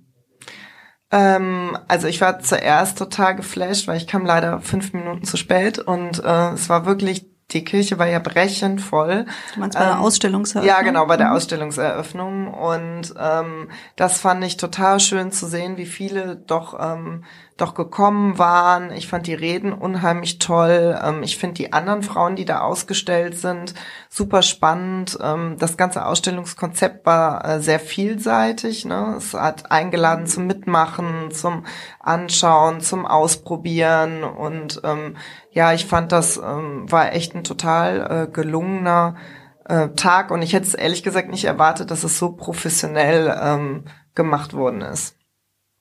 Ähm, 1.10 1.76
also 1.88 2.06
ich 2.06 2.20
war 2.20 2.40
zuerst 2.40 2.98
total 2.98 3.34
geflasht, 3.34 3.88
weil 3.88 3.96
ich 3.96 4.06
kam 4.06 4.24
leider 4.26 4.60
fünf 4.60 4.92
Minuten 4.92 5.24
zu 5.24 5.36
spät 5.36 5.78
und 5.78 6.22
äh, 6.22 6.50
es 6.50 6.68
war 6.68 6.86
wirklich 6.86 7.26
die 7.50 7.64
Kirche 7.64 7.98
war 7.98 8.06
ja 8.06 8.18
brechend 8.18 8.80
voll. 8.80 9.24
Du 9.54 9.60
meinst 9.60 9.78
bei 9.78 9.84
der 9.84 9.94
ähm, 9.94 10.00
Ausstellungseröffnung? 10.00 10.68
Ja, 10.68 10.82
genau, 10.82 11.06
bei 11.06 11.16
der. 11.16 11.32
Ausstellungseröffnung. 11.32 12.52
Und 12.52 13.14
ähm, 13.18 13.70
das 13.96 14.20
fand 14.20 14.44
ich 14.44 14.58
total 14.58 15.00
schön 15.00 15.32
zu 15.32 15.46
sehen, 15.46 15.76
wie 15.78 15.86
viele 15.86 16.36
doch 16.36 16.78
ähm, 16.78 17.24
doch 17.58 17.74
gekommen 17.74 18.38
waren. 18.38 18.92
Ich 18.92 19.08
fand 19.08 19.26
die 19.26 19.34
Reden 19.34 19.72
unheimlich 19.72 20.38
toll. 20.38 20.98
Ähm, 21.04 21.22
ich 21.22 21.36
finde 21.36 21.54
die 21.54 21.72
anderen 21.72 22.02
Frauen, 22.02 22.36
die 22.36 22.44
da 22.44 22.60
ausgestellt 22.60 23.36
sind, 23.36 23.74
super 24.08 24.42
spannend. 24.42 25.18
Ähm, 25.20 25.56
das 25.58 25.76
ganze 25.76 26.06
Ausstellungskonzept 26.06 27.04
war 27.04 27.44
äh, 27.44 27.60
sehr 27.60 27.80
vielseitig. 27.80 28.84
Ne? 28.84 29.16
Es 29.18 29.34
hat 29.34 29.70
eingeladen 29.70 30.26
zum 30.26 30.46
Mitmachen, 30.46 31.30
zum 31.32 31.66
Anschauen, 32.00 32.80
zum 32.80 33.04
Ausprobieren. 33.04 34.22
Und 34.22 34.80
ähm, 34.84 35.16
ja, 35.50 35.72
ich 35.72 35.86
fand, 35.86 36.12
das 36.12 36.38
war 36.38 37.12
echt 37.12 37.34
ein 37.34 37.42
total 37.42 38.26
äh, 38.28 38.32
gelungener 38.32 39.16
äh, 39.64 39.88
Tag. 39.90 40.30
Und 40.30 40.42
ich 40.42 40.52
hätte 40.52 40.66
es 40.66 40.74
ehrlich 40.74 41.02
gesagt 41.02 41.28
nicht 41.28 41.44
erwartet, 41.44 41.90
dass 41.90 42.04
es 42.04 42.18
so 42.18 42.32
professionell 42.32 43.82
gemacht 44.14 44.54
worden 44.54 44.82
ist. 44.82 45.17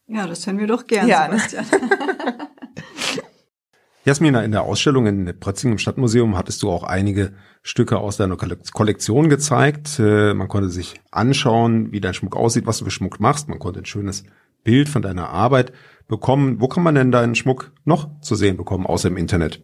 Ja, 0.07 0.25
das 0.25 0.47
hören 0.47 0.57
wir 0.57 0.67
doch 0.67 0.87
gerne, 0.87 1.09
ja, 1.09 1.27
ne? 1.27 1.39
Sebastian. 1.39 1.65
Jasmina, 4.05 4.41
in 4.41 4.51
der 4.51 4.61
Ausstellung 4.61 5.05
in 5.05 5.37
Prötzing 5.37 5.73
im 5.73 5.77
Stadtmuseum 5.79 6.37
hattest 6.37 6.63
du 6.63 6.69
auch 6.69 6.83
einige 6.83 7.33
Stücke 7.61 7.97
aus 7.97 8.15
deiner 8.15 8.37
Kollektion 8.37 9.27
gezeigt. 9.27 9.99
Äh, 9.99 10.33
man 10.33 10.47
konnte 10.47 10.69
sich 10.69 11.01
anschauen, 11.11 11.91
wie 11.91 11.99
dein 11.99 12.13
Schmuck 12.13 12.37
aussieht, 12.37 12.65
was 12.65 12.77
du 12.77 12.85
für 12.85 12.91
Schmuck 12.91 13.19
machst. 13.19 13.49
Man 13.49 13.59
konnte 13.59 13.79
ein 13.79 13.85
schönes 13.85 14.23
Bild 14.63 14.87
von 14.87 15.01
deiner 15.01 15.27
Arbeit 15.29 15.73
bekommen. 16.07 16.61
Wo 16.61 16.69
kann 16.69 16.83
man 16.83 16.95
denn 16.95 17.11
deinen 17.11 17.35
Schmuck 17.35 17.73
noch 17.83 18.21
zu 18.21 18.35
sehen 18.35 18.55
bekommen, 18.55 18.85
außer 18.85 19.09
im 19.09 19.17
Internet? 19.17 19.61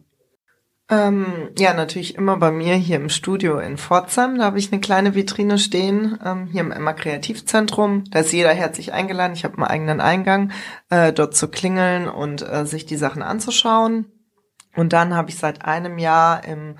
Ähm, 0.90 1.50
ja, 1.58 1.72
natürlich 1.72 2.14
immer 2.14 2.36
bei 2.36 2.50
mir 2.50 2.74
hier 2.74 2.96
im 2.96 3.08
Studio 3.08 3.58
in 3.58 3.78
Pforzheim. 3.78 4.36
Da 4.36 4.44
habe 4.44 4.58
ich 4.58 4.70
eine 4.70 4.82
kleine 4.82 5.14
Vitrine 5.14 5.58
stehen, 5.58 6.18
ähm, 6.22 6.46
hier 6.46 6.60
im 6.60 6.72
Emma 6.72 6.92
Kreativzentrum. 6.92 8.04
Da 8.10 8.20
ist 8.20 8.32
jeder 8.32 8.52
herzlich 8.52 8.92
eingeladen. 8.92 9.32
Ich 9.32 9.44
habe 9.44 9.56
einen 9.56 9.66
eigenen 9.66 10.00
Eingang, 10.02 10.52
äh, 10.90 11.12
dort 11.12 11.34
zu 11.34 11.48
klingeln 11.48 12.06
und 12.08 12.42
äh, 12.42 12.66
sich 12.66 12.84
die 12.84 12.96
Sachen 12.96 13.22
anzuschauen. 13.22 14.12
Und 14.76 14.92
dann 14.92 15.14
habe 15.14 15.30
ich 15.30 15.38
seit 15.38 15.64
einem 15.64 15.98
Jahr 15.98 16.44
im 16.44 16.76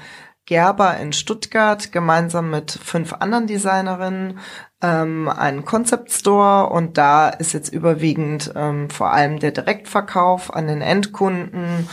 Gerber 0.47 0.99
in 0.99 1.15
Stuttgart 1.15 1.91
gemeinsam 1.91 2.51
mit 2.51 2.73
fünf 2.73 3.15
anderen 3.15 3.47
Designerinnen 3.47 4.39
ähm, 4.83 5.31
einen 5.31 5.65
Concept 5.65 6.13
Store 6.13 6.69
und 6.69 6.99
da 6.99 7.31
ist 7.31 7.55
jetzt 7.55 7.73
überwiegend 7.73 8.53
ähm, 8.55 8.91
vor 8.91 9.11
allem 9.11 9.39
der 9.39 9.53
Direktverkauf 9.53 10.53
an 10.53 10.67
den 10.67 10.83
Endkunden 10.83 11.89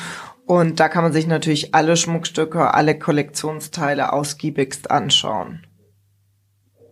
und 0.52 0.82
da 0.82 0.90
kann 0.90 1.06
man 1.06 1.14
sich 1.14 1.28
natürlich 1.28 1.74
alle 1.74 1.96
Schmuckstücke, 1.96 2.74
alle 2.74 3.00
Kollektionsteile 3.00 4.12
ausgiebigst 4.12 4.92
anschauen. 4.92 5.66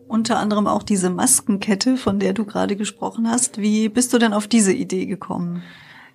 Unter 0.07 0.37
anderem 0.37 0.65
auch 0.65 0.81
diese 0.81 1.09
Maskenkette, 1.09 1.97
von 1.97 2.19
der 2.19 2.31
du 2.31 2.45
gerade 2.45 2.77
gesprochen 2.77 3.29
hast. 3.29 3.57
Wie 3.57 3.89
bist 3.89 4.13
du 4.13 4.17
denn 4.17 4.31
auf 4.31 4.47
diese 4.47 4.71
Idee 4.71 5.07
gekommen? 5.07 5.61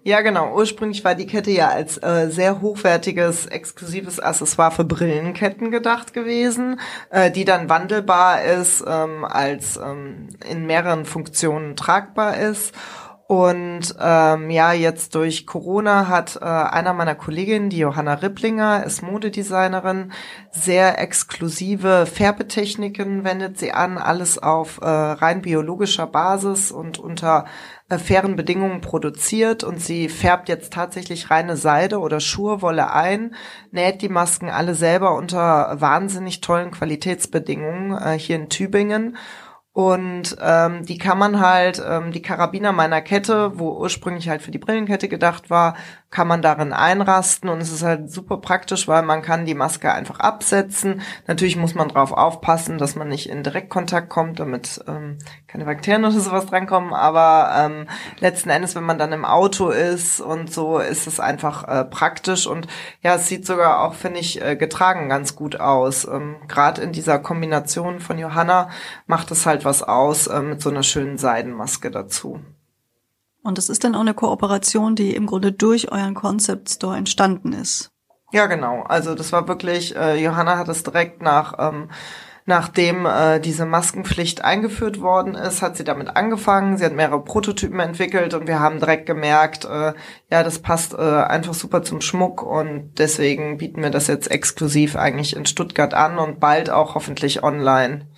Ja, 0.04 0.22
genau. 0.22 0.54
Ursprünglich 0.54 1.04
war 1.04 1.14
die 1.14 1.26
Kette 1.26 1.50
ja 1.50 1.68
als 1.68 1.96
äh, 2.02 2.28
sehr 2.30 2.62
hochwertiges, 2.62 3.44
exklusives 3.44 4.20
Accessoire 4.20 4.70
für 4.70 4.84
Brillenketten 4.84 5.70
gedacht 5.70 6.14
gewesen, 6.14 6.80
äh, 7.10 7.30
die 7.30 7.44
dann 7.44 7.68
wandelbar 7.68 8.42
ist, 8.42 8.82
ähm, 8.86 9.26
als 9.26 9.76
ähm, 9.76 10.30
in 10.50 10.64
mehreren 10.64 11.04
Funktionen 11.04 11.76
tragbar 11.76 12.38
ist. 12.38 12.74
Und 13.34 13.96
ähm, 14.00 14.48
ja, 14.48 14.72
jetzt 14.72 15.16
durch 15.16 15.44
Corona 15.44 16.06
hat 16.06 16.36
äh, 16.36 16.44
einer 16.44 16.92
meiner 16.92 17.16
Kolleginnen, 17.16 17.68
die 17.68 17.78
Johanna 17.78 18.14
Ripplinger, 18.14 18.84
ist 18.84 19.02
Modedesignerin, 19.02 20.12
sehr 20.52 21.00
exklusive 21.00 22.06
Färbetechniken 22.06 23.24
wendet 23.24 23.58
sie 23.58 23.72
an, 23.72 23.98
alles 23.98 24.38
auf 24.38 24.78
äh, 24.80 24.86
rein 24.86 25.42
biologischer 25.42 26.06
Basis 26.06 26.70
und 26.70 27.00
unter 27.00 27.46
äh, 27.88 27.98
fairen 27.98 28.36
Bedingungen 28.36 28.80
produziert. 28.80 29.64
Und 29.64 29.80
sie 29.80 30.08
färbt 30.08 30.48
jetzt 30.48 30.72
tatsächlich 30.72 31.28
reine 31.28 31.56
Seide 31.56 31.98
oder 31.98 32.20
Schurwolle 32.20 32.92
ein, 32.92 33.34
näht 33.72 34.00
die 34.02 34.08
Masken 34.08 34.48
alle 34.48 34.76
selber 34.76 35.16
unter 35.16 35.80
wahnsinnig 35.80 36.40
tollen 36.40 36.70
Qualitätsbedingungen 36.70 38.00
äh, 38.00 38.16
hier 38.16 38.36
in 38.36 38.48
Tübingen 38.48 39.16
und 39.74 40.36
ähm, 40.40 40.86
die 40.86 40.98
kann 40.98 41.18
man 41.18 41.40
halt, 41.40 41.82
ähm, 41.84 42.12
die 42.12 42.22
Karabiner 42.22 42.70
meiner 42.70 43.02
Kette, 43.02 43.58
wo 43.58 43.72
ursprünglich 43.72 44.28
halt 44.28 44.40
für 44.40 44.52
die 44.52 44.60
Brillenkette 44.60 45.08
gedacht 45.08 45.50
war, 45.50 45.74
kann 46.10 46.28
man 46.28 46.42
darin 46.42 46.72
einrasten 46.72 47.48
und 47.48 47.60
es 47.60 47.72
ist 47.72 47.82
halt 47.82 48.08
super 48.08 48.36
praktisch, 48.36 48.86
weil 48.86 49.02
man 49.02 49.20
kann 49.20 49.46
die 49.46 49.54
Maske 49.56 49.92
einfach 49.92 50.20
absetzen. 50.20 51.02
Natürlich 51.26 51.56
muss 51.56 51.74
man 51.74 51.88
drauf 51.88 52.12
aufpassen, 52.12 52.78
dass 52.78 52.94
man 52.94 53.08
nicht 53.08 53.28
in 53.28 53.42
Direktkontakt 53.42 54.10
kommt, 54.10 54.38
damit 54.38 54.80
ähm, 54.86 55.18
keine 55.54 55.66
Bakterien 55.66 56.04
oder 56.04 56.10
sowas 56.10 56.46
drankommen. 56.46 56.92
Aber 56.92 57.48
ähm, 57.56 57.86
letzten 58.18 58.50
Endes, 58.50 58.74
wenn 58.74 58.82
man 58.82 58.98
dann 58.98 59.12
im 59.12 59.24
Auto 59.24 59.68
ist 59.68 60.20
und 60.20 60.52
so, 60.52 60.80
ist 60.80 61.06
es 61.06 61.20
einfach 61.20 61.68
äh, 61.68 61.84
praktisch 61.84 62.48
und 62.48 62.66
ja, 63.02 63.14
es 63.14 63.28
sieht 63.28 63.46
sogar 63.46 63.80
auch, 63.82 63.94
finde 63.94 64.18
ich, 64.18 64.42
äh, 64.42 64.56
getragen 64.56 65.08
ganz 65.08 65.36
gut 65.36 65.60
aus. 65.60 66.06
Ähm, 66.06 66.36
Gerade 66.48 66.82
in 66.82 66.90
dieser 66.90 67.20
Kombination 67.20 68.00
von 68.00 68.18
Johanna 68.18 68.68
macht 69.06 69.30
es 69.30 69.46
halt 69.46 69.64
was 69.64 69.84
aus 69.84 70.26
äh, 70.26 70.42
mit 70.42 70.60
so 70.60 70.70
einer 70.70 70.82
schönen 70.82 71.18
Seidenmaske 71.18 71.92
dazu. 71.92 72.40
Und 73.44 73.56
es 73.56 73.68
ist 73.68 73.84
dann 73.84 73.94
auch 73.94 74.00
eine 74.00 74.14
Kooperation, 74.14 74.96
die 74.96 75.14
im 75.14 75.26
Grunde 75.26 75.52
durch 75.52 75.92
euren 75.92 76.14
Concept 76.14 76.68
Store 76.68 76.96
entstanden 76.96 77.52
ist. 77.52 77.92
Ja, 78.32 78.46
genau. 78.46 78.82
Also 78.82 79.14
das 79.14 79.30
war 79.30 79.46
wirklich, 79.46 79.94
äh, 79.94 80.16
Johanna 80.16 80.58
hat 80.58 80.68
es 80.68 80.82
direkt 80.82 81.22
nach, 81.22 81.54
ähm, 81.60 81.90
nachdem 82.46 83.06
äh, 83.06 83.40
diese 83.40 83.64
Maskenpflicht 83.64 84.44
eingeführt 84.44 85.00
worden 85.00 85.34
ist, 85.34 85.62
hat 85.62 85.76
sie 85.76 85.84
damit 85.84 86.16
angefangen. 86.16 86.76
Sie 86.76 86.84
hat 86.84 86.94
mehrere 86.94 87.22
Prototypen 87.24 87.80
entwickelt 87.80 88.34
und 88.34 88.46
wir 88.46 88.60
haben 88.60 88.80
direkt 88.80 89.06
gemerkt, 89.06 89.64
äh, 89.64 89.94
ja, 90.30 90.42
das 90.42 90.58
passt 90.58 90.94
äh, 90.94 90.96
einfach 90.96 91.54
super 91.54 91.82
zum 91.82 92.00
Schmuck 92.00 92.42
und 92.42 92.98
deswegen 92.98 93.58
bieten 93.58 93.82
wir 93.82 93.90
das 93.90 94.06
jetzt 94.06 94.30
exklusiv 94.30 94.96
eigentlich 94.96 95.36
in 95.36 95.46
Stuttgart 95.46 95.94
an 95.94 96.18
und 96.18 96.40
bald 96.40 96.70
auch 96.70 96.94
hoffentlich 96.94 97.42
online. 97.42 98.08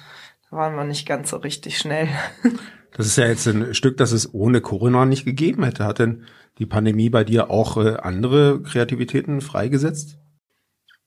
Da 0.51 0.57
waren 0.57 0.75
wir 0.75 0.85
nicht 0.85 1.07
ganz 1.07 1.31
so 1.31 1.37
richtig 1.37 1.79
schnell. 1.79 2.09
Das 2.97 3.07
ist 3.07 3.19
ja 3.19 3.27
jetzt 3.27 3.47
ein 3.47 3.75
Stück, 3.75 3.99
das 3.99 4.13
es 4.13 4.33
ohne 4.33 4.63
Corona 4.63 5.05
nicht 5.05 5.27
gegeben 5.27 5.65
hätte. 5.65 5.85
Hat 5.85 5.99
denn 5.99 6.25
die 6.59 6.65
Pandemie 6.65 7.11
bei 7.11 7.25
dir 7.25 7.51
auch 7.51 7.77
äh, 7.77 7.97
andere 7.97 8.63
Kreativitäten 8.63 9.43
freigesetzt? 9.43 10.19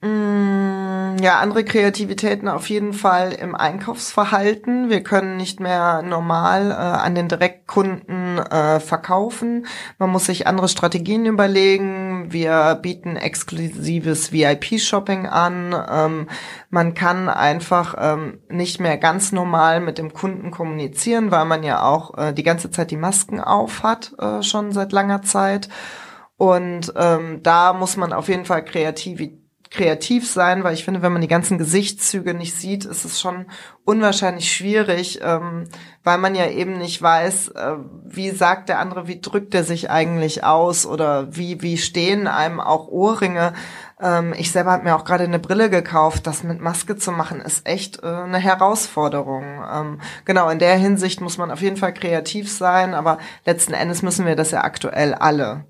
Mm, 0.02 0.69
ja, 1.18 1.40
andere 1.40 1.64
Kreativitäten 1.64 2.48
auf 2.48 2.70
jeden 2.70 2.94
Fall 2.94 3.32
im 3.32 3.56
Einkaufsverhalten. 3.56 4.90
Wir 4.90 5.02
können 5.02 5.38
nicht 5.38 5.60
mehr 5.60 6.02
normal 6.02 6.72
äh, 6.72 6.74
an 6.74 7.16
den 7.16 7.28
Direktkunden 7.28 8.38
äh, 8.38 8.80
verkaufen. 8.80 9.66
Man 9.98 10.10
muss 10.10 10.26
sich 10.26 10.48
andere 10.48 10.70
Strategien 10.70 11.26
überlegen. 11.26 12.32
Wir 12.32 12.80
bieten 12.82 13.16
exklusives 13.16 14.32
VIP-Shopping 14.32 15.26
an. 15.26 15.76
Ähm, 15.90 16.28
man 16.70 16.94
kann 16.94 17.30
einfach 17.30 17.96
ähm, 17.98 18.40
nicht 18.50 18.80
mehr 18.80 18.98
ganz 18.98 19.32
normal 19.32 19.80
mit 19.80 19.98
dem 19.98 20.14
Kunden 20.14 20.52
kommunizieren, 20.52 21.32
weil 21.32 21.46
man 21.46 21.64
ja 21.64 21.84
auch 21.84 22.18
äh, 22.18 22.34
die 22.34 22.44
ganze 22.44 22.72
Zeit 22.72 22.92
die 22.92 22.98
Masken 22.98 23.40
auf 23.40 23.84
hat, 23.84 24.14
äh, 24.20 24.44
schon 24.44 24.72
seit 24.72 24.92
langer 24.92 25.22
Zeit. 25.24 25.70
Und 26.38 26.94
ähm, 26.96 27.42
da 27.44 27.74
muss 27.74 27.98
man 27.98 28.14
auf 28.14 28.30
jeden 28.30 28.46
Fall 28.46 28.64
kreativ 28.64 29.20
kreativ 29.72 30.28
sein, 30.28 30.64
weil 30.64 30.74
ich 30.74 30.84
finde, 30.84 31.02
wenn 31.04 31.14
man 31.14 31.22
die 31.22 31.28
ganzen 31.28 31.60
Gesichtszüge 31.60 32.34
nicht 32.34 32.56
sieht, 32.56 32.86
ist 32.86 33.06
es 33.06 33.20
schon 33.20 33.46
unwahrscheinlich 33.86 34.52
schwierig, 34.52 35.20
ähm, 35.22 35.66
weil 36.04 36.18
man 36.18 36.34
ja 36.34 36.48
eben 36.48 36.80
nicht 36.80 37.00
weiß, 37.02 37.50
äh, 37.50 37.76
wie 38.04 38.32
sagt 38.32 38.70
der 38.70 38.80
andere, 38.80 39.08
wie 39.08 39.22
drückt 39.22 39.54
er 39.54 39.64
sich 39.64 39.92
eigentlich 39.92 40.44
aus 40.44 40.88
oder 40.88 41.36
wie, 41.36 41.62
wie 41.62 41.78
stehen 41.78 42.28
einem 42.28 42.60
auch 42.60 42.88
Ohrringe. 42.88 43.54
Ähm, 44.02 44.34
ich 44.38 44.52
selber 44.52 44.72
habe 44.72 44.86
mir 44.86 44.96
auch 44.96 45.06
gerade 45.06 45.26
eine 45.26 45.40
Brille 45.40 45.70
gekauft. 45.70 46.26
Das 46.26 46.44
mit 46.44 46.62
Maske 46.62 46.96
zu 46.96 47.12
machen, 47.12 47.40
ist 47.40 47.68
echt 47.68 48.02
äh, 48.02 48.08
eine 48.08 48.40
Herausforderung. 48.40 49.44
Ähm, 49.72 50.02
genau, 50.26 50.50
in 50.50 50.60
der 50.60 50.78
Hinsicht 50.78 51.22
muss 51.22 51.38
man 51.38 51.52
auf 51.52 51.62
jeden 51.62 51.78
Fall 51.78 51.94
kreativ 51.94 52.52
sein, 52.52 52.96
aber 52.96 53.20
letzten 53.46 53.74
Endes 53.74 54.02
müssen 54.02 54.26
wir 54.26 54.36
das 54.36 54.50
ja 54.50 54.64
aktuell 54.64 55.14
alle. 55.14 55.66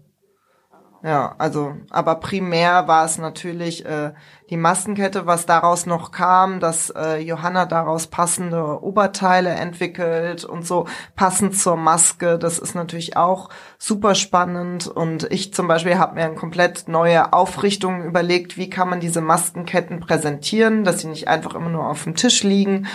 Ja, 1.01 1.33
also, 1.37 1.77
aber 1.91 2.15
primär 2.15 2.89
war 2.89 3.05
es 3.05 3.17
natürlich 3.17 3.85
äh, 3.85 4.11
die 4.49 4.57
Maskenkette, 4.57 5.25
was 5.25 5.45
daraus 5.45 5.85
noch 5.85 6.11
kam, 6.11 6.59
dass 6.59 6.89
äh, 6.89 7.19
Johanna 7.19 7.65
daraus 7.65 8.07
passende 8.07 8.83
Oberteile 8.83 9.49
entwickelt 9.49 10.43
und 10.43 10.67
so 10.67 10.87
passend 11.15 11.57
zur 11.57 11.77
Maske. 11.77 12.37
Das 12.37 12.59
ist 12.59 12.75
natürlich 12.75 13.15
auch 13.15 13.49
super 13.77 14.13
spannend. 14.13 14.87
Und 14.87 15.31
ich 15.31 15.53
zum 15.53 15.69
Beispiel 15.69 15.97
habe 15.97 16.15
mir 16.15 16.25
eine 16.25 16.35
komplett 16.35 16.89
neue 16.89 17.31
Aufrichtung 17.31 18.03
überlegt, 18.03 18.57
wie 18.57 18.69
kann 18.69 18.89
man 18.89 18.99
diese 18.99 19.21
Maskenketten 19.21 20.01
präsentieren, 20.01 20.83
dass 20.83 20.99
sie 20.99 21.07
nicht 21.07 21.29
einfach 21.29 21.55
immer 21.55 21.69
nur 21.69 21.87
auf 21.87 22.03
dem 22.03 22.15
Tisch 22.15 22.43
liegen. 22.43 22.87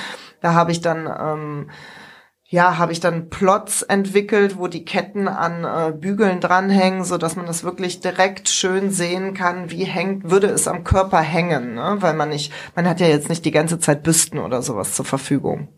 Da 0.43 0.53
habe 0.53 0.73
ich 0.73 0.83
dann 0.83 1.07
ähm, 1.07 1.71
ja, 2.55 2.79
habe 2.79 2.93
ich 2.93 3.01
dann 3.01 3.31
Plots 3.31 3.83
entwickelt, 3.83 4.57
wo 4.57 4.69
die 4.69 4.85
Ketten 4.85 5.27
an 5.27 5.65
äh, 5.65 5.93
Bügeln 5.93 6.41
dranhängen, 6.41 7.05
so 7.05 7.19
dass 7.19 7.35
man 7.35 7.47
das 7.47 7.65
wirklich 7.65 7.99
direkt 8.01 8.49
schön 8.49 8.91
sehen 8.93 9.35
kann, 9.35 9.71
wie 9.71 9.85
hängt, 9.85 10.31
würde 10.31 10.47
es 10.47 10.69
am 10.69 10.85
Körper 10.85 11.21
hängen, 11.21 11.75
ne? 11.75 11.97
weil 11.99 12.15
man 12.15 12.29
nicht, 12.29 12.53
man 12.77 12.89
hat 12.89 13.01
ja 13.01 13.09
jetzt 13.09 13.29
nicht 13.29 13.45
die 13.45 13.51
ganze 13.51 13.81
Zeit 13.81 14.05
Büsten 14.05 14.39
oder 14.39 14.63
sowas 14.63 14.95
zur 14.95 15.05
Verfügung. 15.05 15.69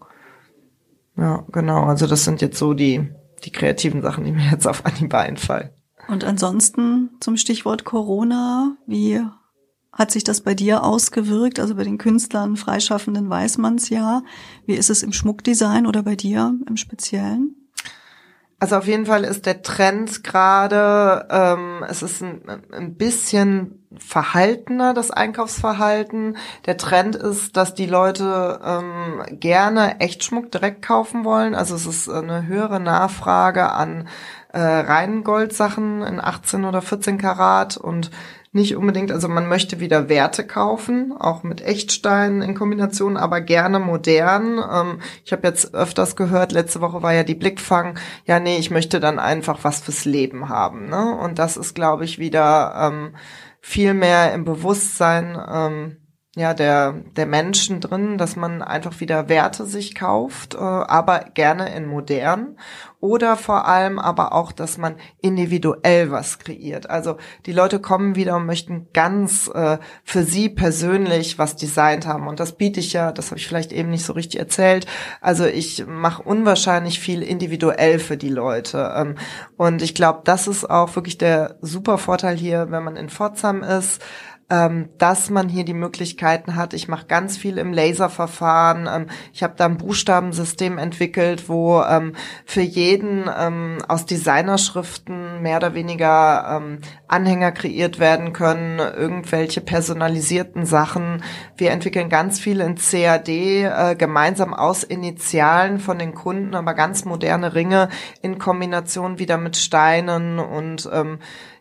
Ja, 1.16 1.44
genau. 1.50 1.84
Also 1.84 2.06
das 2.06 2.24
sind 2.24 2.42
jetzt 2.42 2.58
so 2.58 2.74
die 2.74 3.10
die 3.44 3.52
kreativen 3.52 4.02
Sachen, 4.02 4.24
die 4.24 4.32
mir 4.32 4.50
jetzt 4.50 4.66
auf 4.66 4.84
Anhieb 4.84 5.14
einfallen. 5.14 5.70
Und 6.08 6.24
ansonsten 6.24 7.10
zum 7.20 7.36
Stichwort 7.36 7.84
Corona, 7.84 8.76
wie 8.86 9.22
hat 9.96 10.10
sich 10.10 10.24
das 10.24 10.42
bei 10.42 10.54
dir 10.54 10.84
ausgewirkt? 10.84 11.58
Also 11.58 11.74
bei 11.74 11.84
den 11.84 11.98
Künstlern, 11.98 12.56
Freischaffenden 12.56 13.28
weiß 13.28 13.58
man's 13.58 13.88
ja. 13.88 14.22
Wie 14.66 14.74
ist 14.74 14.90
es 14.90 15.02
im 15.02 15.12
Schmuckdesign 15.12 15.86
oder 15.86 16.02
bei 16.02 16.14
dir 16.14 16.54
im 16.68 16.76
Speziellen? 16.76 17.56
Also 18.58 18.76
auf 18.76 18.86
jeden 18.86 19.04
Fall 19.04 19.24
ist 19.24 19.44
der 19.44 19.60
Trend 19.62 20.24
gerade, 20.24 21.26
ähm, 21.30 21.84
es 21.88 22.02
ist 22.02 22.22
ein, 22.22 22.40
ein 22.72 22.94
bisschen 22.94 23.86
verhaltener, 23.98 24.94
das 24.94 25.10
Einkaufsverhalten. 25.10 26.38
Der 26.64 26.78
Trend 26.78 27.16
ist, 27.16 27.56
dass 27.56 27.74
die 27.74 27.86
Leute 27.86 28.60
ähm, 28.64 29.22
gerne 29.38 30.00
Echtschmuck 30.00 30.50
direkt 30.50 30.80
kaufen 30.80 31.24
wollen. 31.24 31.54
Also 31.54 31.74
es 31.74 31.84
ist 31.84 32.08
eine 32.08 32.46
höhere 32.46 32.80
Nachfrage 32.80 33.72
an 33.72 34.08
äh, 34.52 34.58
reinen 34.58 35.22
Goldsachen 35.22 36.02
in 36.02 36.18
18 36.18 36.64
oder 36.64 36.80
14 36.80 37.18
Karat 37.18 37.76
und 37.76 38.10
nicht 38.52 38.76
unbedingt, 38.76 39.12
also 39.12 39.28
man 39.28 39.48
möchte 39.48 39.80
wieder 39.80 40.08
Werte 40.08 40.46
kaufen, 40.46 41.12
auch 41.18 41.42
mit 41.42 41.60
Echtsteinen 41.60 42.42
in 42.42 42.54
Kombination, 42.54 43.16
aber 43.16 43.40
gerne 43.40 43.78
modern. 43.78 44.58
Ähm, 44.72 45.00
ich 45.24 45.32
habe 45.32 45.46
jetzt 45.46 45.74
öfters 45.74 46.16
gehört, 46.16 46.52
letzte 46.52 46.80
Woche 46.80 47.02
war 47.02 47.12
ja 47.12 47.22
die 47.22 47.34
Blickfang, 47.34 47.98
ja 48.24 48.40
nee, 48.40 48.58
ich 48.58 48.70
möchte 48.70 49.00
dann 49.00 49.18
einfach 49.18 49.62
was 49.62 49.80
fürs 49.80 50.04
Leben 50.04 50.48
haben. 50.48 50.88
Ne? 50.88 51.16
Und 51.16 51.38
das 51.38 51.56
ist, 51.56 51.74
glaube 51.74 52.04
ich, 52.04 52.18
wieder 52.18 52.74
ähm, 52.80 53.16
viel 53.60 53.94
mehr 53.94 54.32
im 54.32 54.44
Bewusstsein. 54.44 55.38
Ähm, 55.52 55.96
ja, 56.36 56.52
der, 56.52 56.92
der 57.16 57.24
Menschen 57.24 57.80
drin, 57.80 58.18
dass 58.18 58.36
man 58.36 58.60
einfach 58.60 59.00
wieder 59.00 59.30
Werte 59.30 59.64
sich 59.64 59.94
kauft, 59.94 60.54
äh, 60.54 60.58
aber 60.58 61.20
gerne 61.32 61.74
in 61.74 61.86
modern. 61.86 62.58
Oder 63.00 63.36
vor 63.36 63.66
allem 63.66 63.98
aber 63.98 64.34
auch, 64.34 64.52
dass 64.52 64.76
man 64.76 64.96
individuell 65.22 66.10
was 66.10 66.38
kreiert. 66.38 66.90
Also 66.90 67.16
die 67.46 67.52
Leute 67.52 67.78
kommen 67.78 68.16
wieder 68.16 68.36
und 68.36 68.44
möchten 68.44 68.88
ganz 68.92 69.48
äh, 69.54 69.78
für 70.04 70.24
sie 70.24 70.50
persönlich 70.50 71.38
was 71.38 71.56
designt 71.56 72.06
haben. 72.06 72.26
Und 72.26 72.38
das 72.38 72.52
biete 72.52 72.80
ich 72.80 72.92
ja, 72.92 73.12
das 73.12 73.30
habe 73.30 73.38
ich 73.38 73.48
vielleicht 73.48 73.72
eben 73.72 73.88
nicht 73.88 74.04
so 74.04 74.12
richtig 74.12 74.38
erzählt. 74.38 74.86
Also 75.22 75.46
ich 75.46 75.86
mache 75.86 76.22
unwahrscheinlich 76.22 77.00
viel 77.00 77.22
individuell 77.22 77.98
für 77.98 78.18
die 78.18 78.28
Leute. 78.28 78.92
Ähm, 78.94 79.14
und 79.56 79.80
ich 79.80 79.94
glaube, 79.94 80.20
das 80.24 80.48
ist 80.48 80.68
auch 80.68 80.96
wirklich 80.96 81.16
der 81.16 81.56
super 81.62 81.96
Vorteil 81.96 82.36
hier, 82.36 82.70
wenn 82.70 82.84
man 82.84 82.96
in 82.96 83.08
Pforzheim 83.08 83.62
ist 83.62 84.02
ähm, 84.48 84.88
dass 84.98 85.28
man 85.28 85.48
hier 85.48 85.64
die 85.64 85.74
Möglichkeiten 85.74 86.54
hat. 86.54 86.72
Ich 86.72 86.86
mache 86.86 87.06
ganz 87.06 87.36
viel 87.36 87.58
im 87.58 87.72
Laserverfahren. 87.72 88.88
Ähm, 88.92 89.06
ich 89.32 89.42
habe 89.42 89.54
da 89.56 89.66
ein 89.66 89.76
Buchstabensystem 89.76 90.78
entwickelt, 90.78 91.48
wo 91.48 91.82
ähm, 91.82 92.12
für 92.44 92.60
jeden 92.60 93.28
aus 93.88 94.06
Designerschriften 94.06 95.42
mehr 95.42 95.56
oder 95.56 95.74
weniger 95.74 96.60
Anhänger 97.08 97.52
kreiert 97.52 97.98
werden 97.98 98.32
können, 98.32 98.78
irgendwelche 98.78 99.60
personalisierten 99.60 100.66
Sachen. 100.66 101.22
Wir 101.56 101.70
entwickeln 101.70 102.08
ganz 102.08 102.38
viel 102.38 102.60
in 102.60 102.76
CAD, 102.76 103.28
äh, 103.28 103.96
gemeinsam 103.96 104.54
aus 104.54 104.84
Initialen 104.84 105.78
von 105.78 105.98
den 105.98 106.14
Kunden, 106.14 106.54
aber 106.54 106.74
ganz 106.74 107.04
moderne 107.04 107.54
Ringe 107.54 107.88
in 108.22 108.38
Kombination 108.38 109.18
wieder 109.18 109.38
mit 109.38 109.56
Steinen 109.56 110.38
und 110.38 110.88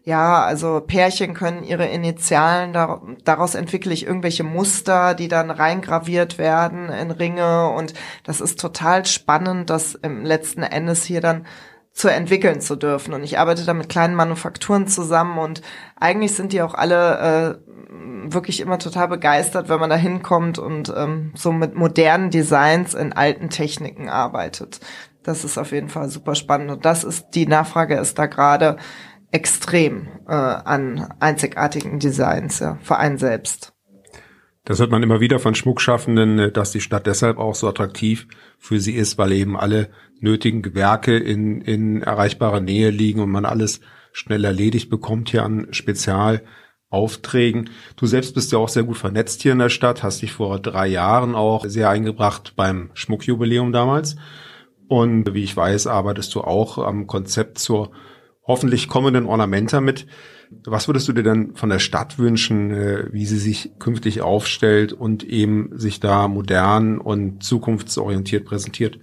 ja, 0.06 0.44
also 0.44 0.82
Pärchen 0.86 1.34
können 1.34 1.64
ihre 1.64 1.88
Initialen, 1.88 2.74
daraus 3.24 3.56
entwickle 3.56 3.92
ich 3.92 4.06
irgendwelche 4.06 4.44
Muster, 4.44 5.16
die 5.16 5.28
dann 5.28 5.50
reingraviert 5.50 6.38
werden 6.38 6.90
in 6.90 7.10
Ringe 7.10 7.70
und 7.72 7.96
das 8.24 8.40
ist 8.40 8.60
total 8.60 9.08
spannend, 9.08 9.72
das 9.72 9.96
im 9.96 10.24
letzten 10.24 10.62
Endes 10.62 11.04
hier 11.06 11.22
dann 11.22 11.48
zu 11.92 12.10
entwickeln 12.10 12.62
zu 12.62 12.76
dürfen. 12.76 13.16
Und 13.16 13.24
ich 13.24 13.40
arbeite 13.40 13.66
da 13.66 13.74
mit 13.74 13.90
kleinen 13.90 14.14
Manufakturen 14.14 14.88
zusammen 14.88 15.40
und 15.40 15.64
eigentlich 16.00 16.36
sind 16.36 16.54
die 16.54 16.62
auch 16.62 16.76
alle 16.76 17.58
äh, 17.66 18.32
wirklich 18.32 18.60
immer 18.60 18.78
total 18.78 19.08
begeistert, 19.08 19.70
wenn 19.70 19.80
man 19.80 19.90
da 19.90 19.96
hinkommt 19.96 20.60
und 20.60 20.94
ähm, 20.96 21.32
so 21.36 21.52
mit 21.52 21.74
modernen 21.74 22.30
Designs 22.30 22.94
in 22.94 23.14
alten 23.14 23.50
Techniken 23.50 24.10
arbeitet. 24.10 24.82
Das 25.24 25.44
ist 25.44 25.58
auf 25.58 25.72
jeden 25.72 25.90
Fall 25.90 26.10
super 26.10 26.36
spannend. 26.36 26.70
Und 26.70 26.86
das 26.86 27.04
ist, 27.04 27.30
die 27.34 27.48
Nachfrage 27.48 27.96
ist 27.96 28.20
da 28.20 28.28
gerade 28.28 28.78
extrem 29.32 30.08
äh, 30.28 30.34
an 30.34 31.14
einzigartigen 31.20 32.00
Designs, 32.00 32.60
ja, 32.60 32.78
für 32.82 32.98
einen 32.98 33.18
selbst. 33.18 33.74
Das 34.66 34.80
hört 34.80 34.90
man 34.90 35.04
immer 35.04 35.20
wieder 35.20 35.38
von 35.38 35.54
Schmuckschaffenden, 35.54 36.40
äh, 36.40 36.52
dass 36.52 36.72
die 36.72 36.82
Stadt 36.82 37.06
deshalb 37.06 37.38
auch 37.38 37.56
so 37.56 37.68
attraktiv 37.68 38.28
für 38.58 38.80
sie 38.80 38.94
ist, 38.94 39.18
weil 39.18 39.32
eben 39.32 39.58
alle 39.58 39.90
nötigen 40.20 40.62
Gewerke 40.62 41.18
in, 41.18 41.62
in 41.62 42.02
erreichbarer 42.02 42.62
Nähe 42.62 42.90
liegen 42.90 43.20
und 43.20 43.30
man 43.30 43.46
alles 43.46 43.82
schnell 44.12 44.44
erledigt 44.44 44.90
bekommt 44.90 45.30
hier 45.30 45.44
an 45.44 45.68
Spezialaufträgen. 45.72 47.70
Du 47.96 48.08
selbst 48.08 48.34
bist 48.34 48.52
ja 48.52 48.58
auch 48.58 48.70
sehr 48.70 48.84
gut 48.84 48.98
vernetzt 48.98 49.42
hier 49.44 49.52
in 49.52 49.60
der 49.60 49.70
Stadt, 49.70 50.04
hast 50.04 50.22
dich 50.22 50.32
vor 50.32 50.60
drei 50.60 50.88
Jahren 50.88 51.36
auch 51.36 51.66
sehr 51.66 51.90
eingebracht 51.90 52.54
beim 52.56 52.90
Schmuckjubiläum 52.94 53.72
damals. 53.72 54.16
Und 54.88 55.34
wie 55.34 55.44
ich 55.44 55.56
weiß, 55.56 55.88
arbeitest 55.88 56.34
du 56.34 56.42
auch 56.42 56.78
am 56.78 57.08
Konzept 57.08 57.60
zur 57.60 57.92
hoffentlich 58.48 58.88
kommenden 58.88 59.26
Ornamenta 59.26 59.82
mit. 59.82 60.06
Was 60.66 60.88
würdest 60.88 61.08
du 61.08 61.14
dir 61.14 61.24
denn 61.24 61.56
von 61.56 61.70
der 61.70 61.80
Stadt 61.80 62.20
wünschen, 62.20 62.72
äh, 62.72 63.12
wie 63.12 63.26
sie 63.26 63.40
sich 63.40 63.72
künftig 63.80 64.22
aufstellt 64.22 64.94
und 64.94 65.24
eben 65.24 65.72
sich 65.74 66.00
da 66.00 66.28
modern 66.28 67.00
und 67.00 67.44
zukunftsorientiert 67.44 68.46
präsentiert? 68.46 69.00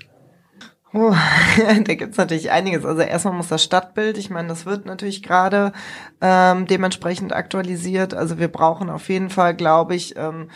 Oh, 0.94 1.14
da 1.85 1.94
gibt's 1.94 2.18
natürlich 2.18 2.50
einiges. 2.50 2.85
Also 2.85 3.00
erstmal 3.00 3.35
muss 3.35 3.48
das 3.48 3.64
Stadtbild, 3.64 4.18
ich 4.18 4.31
meine, 4.31 4.48
das 4.48 4.66
wird 4.66 4.87
natürlich 4.87 5.22
gerade 5.22 5.72
ähm, 6.20 6.66
dementsprechend 6.66 7.33
aktualisiert. 7.33 8.14
Also 8.14 8.38
wir 8.38 8.48
brauchen 8.48 8.90
auf 8.90 9.09
jeden 9.09 9.31
Fall, 9.31 9.55
glaube 9.55 9.94
ich, 9.94 10.16
ähm, 10.16 10.48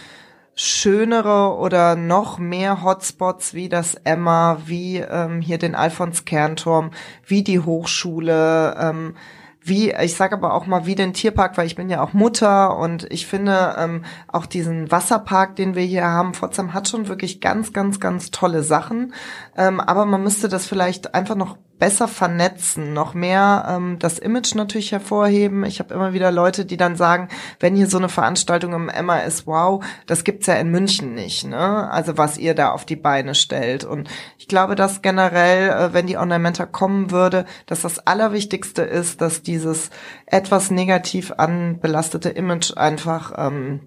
schönere 0.56 1.54
oder 1.58 1.96
noch 1.96 2.38
mehr 2.38 2.82
Hotspots 2.82 3.52
wie 3.52 3.68
das 3.68 3.94
Emma, 3.94 4.62
wie 4.64 4.96
ähm, 4.96 5.42
hier 5.42 5.58
den 5.58 5.74
Alfons 5.74 6.24
Kernturm, 6.24 6.90
wie 7.26 7.44
die 7.44 7.60
Hochschule, 7.60 8.74
ähm, 8.80 9.14
wie, 9.60 9.92
ich 9.92 10.14
sage 10.14 10.36
aber 10.36 10.54
auch 10.54 10.66
mal 10.66 10.86
wie 10.86 10.94
den 10.94 11.12
Tierpark, 11.12 11.58
weil 11.58 11.66
ich 11.66 11.74
bin 11.74 11.90
ja 11.90 12.00
auch 12.00 12.14
Mutter 12.14 12.78
und 12.78 13.06
ich 13.12 13.26
finde 13.26 13.74
ähm, 13.76 14.04
auch 14.28 14.46
diesen 14.46 14.90
Wasserpark, 14.90 15.56
den 15.56 15.74
wir 15.74 15.82
hier 15.82 16.06
haben, 16.06 16.34
Pforzheim 16.34 16.72
hat 16.72 16.88
schon 16.88 17.08
wirklich 17.08 17.40
ganz, 17.40 17.72
ganz, 17.72 18.00
ganz 18.00 18.30
tolle 18.30 18.62
Sachen. 18.62 19.12
Ähm, 19.56 19.80
aber 19.80 20.06
man 20.06 20.22
müsste 20.22 20.48
das 20.48 20.66
vielleicht 20.66 21.14
einfach 21.14 21.34
noch 21.34 21.58
besser 21.78 22.08
vernetzen, 22.08 22.92
noch 22.92 23.14
mehr 23.14 23.66
ähm, 23.68 23.98
das 23.98 24.18
Image 24.18 24.54
natürlich 24.54 24.92
hervorheben. 24.92 25.64
Ich 25.64 25.78
habe 25.78 25.94
immer 25.94 26.12
wieder 26.12 26.32
Leute, 26.32 26.64
die 26.64 26.76
dann 26.76 26.96
sagen, 26.96 27.28
wenn 27.60 27.76
hier 27.76 27.86
so 27.86 27.98
eine 27.98 28.08
Veranstaltung 28.08 28.72
im 28.72 28.88
Emma 28.88 29.18
ist, 29.18 29.46
wow, 29.46 29.84
das 30.06 30.24
gibt's 30.24 30.46
ja 30.46 30.54
in 30.54 30.70
München 30.70 31.14
nicht, 31.14 31.46
ne? 31.46 31.90
Also 31.90 32.16
was 32.16 32.38
ihr 32.38 32.54
da 32.54 32.70
auf 32.70 32.84
die 32.84 32.96
Beine 32.96 33.34
stellt. 33.34 33.84
Und 33.84 34.08
ich 34.38 34.48
glaube, 34.48 34.74
dass 34.74 35.02
generell, 35.02 35.70
äh, 35.70 35.92
wenn 35.92 36.06
die 36.06 36.16
Ornamenta 36.16 36.66
kommen 36.66 37.10
würde, 37.10 37.44
dass 37.66 37.82
das 37.82 37.98
Allerwichtigste 38.06 38.82
ist, 38.82 39.20
dass 39.20 39.42
dieses 39.42 39.90
etwas 40.26 40.70
negativ 40.70 41.32
anbelastete 41.36 42.30
Image 42.30 42.76
einfach 42.76 43.32
ähm, 43.36 43.80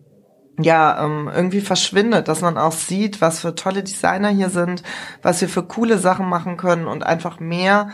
ja, 0.62 1.04
ähm, 1.04 1.30
irgendwie 1.34 1.62
verschwindet, 1.62 2.28
dass 2.28 2.42
man 2.42 2.58
auch 2.58 2.74
sieht, 2.74 3.22
was 3.22 3.40
für 3.40 3.56
tolle 3.56 3.84
Designer 3.84 4.30
hier 4.30 4.50
sind, 4.50 4.84
was 5.22 5.42
wir 5.42 5.50
für 5.50 5.64
coole 5.64 5.98
Sachen 5.98 6.28
machen 6.28 6.58
können 6.58 6.88
und 6.88 7.04
einfach 7.04 7.40
mehr 7.40 7.90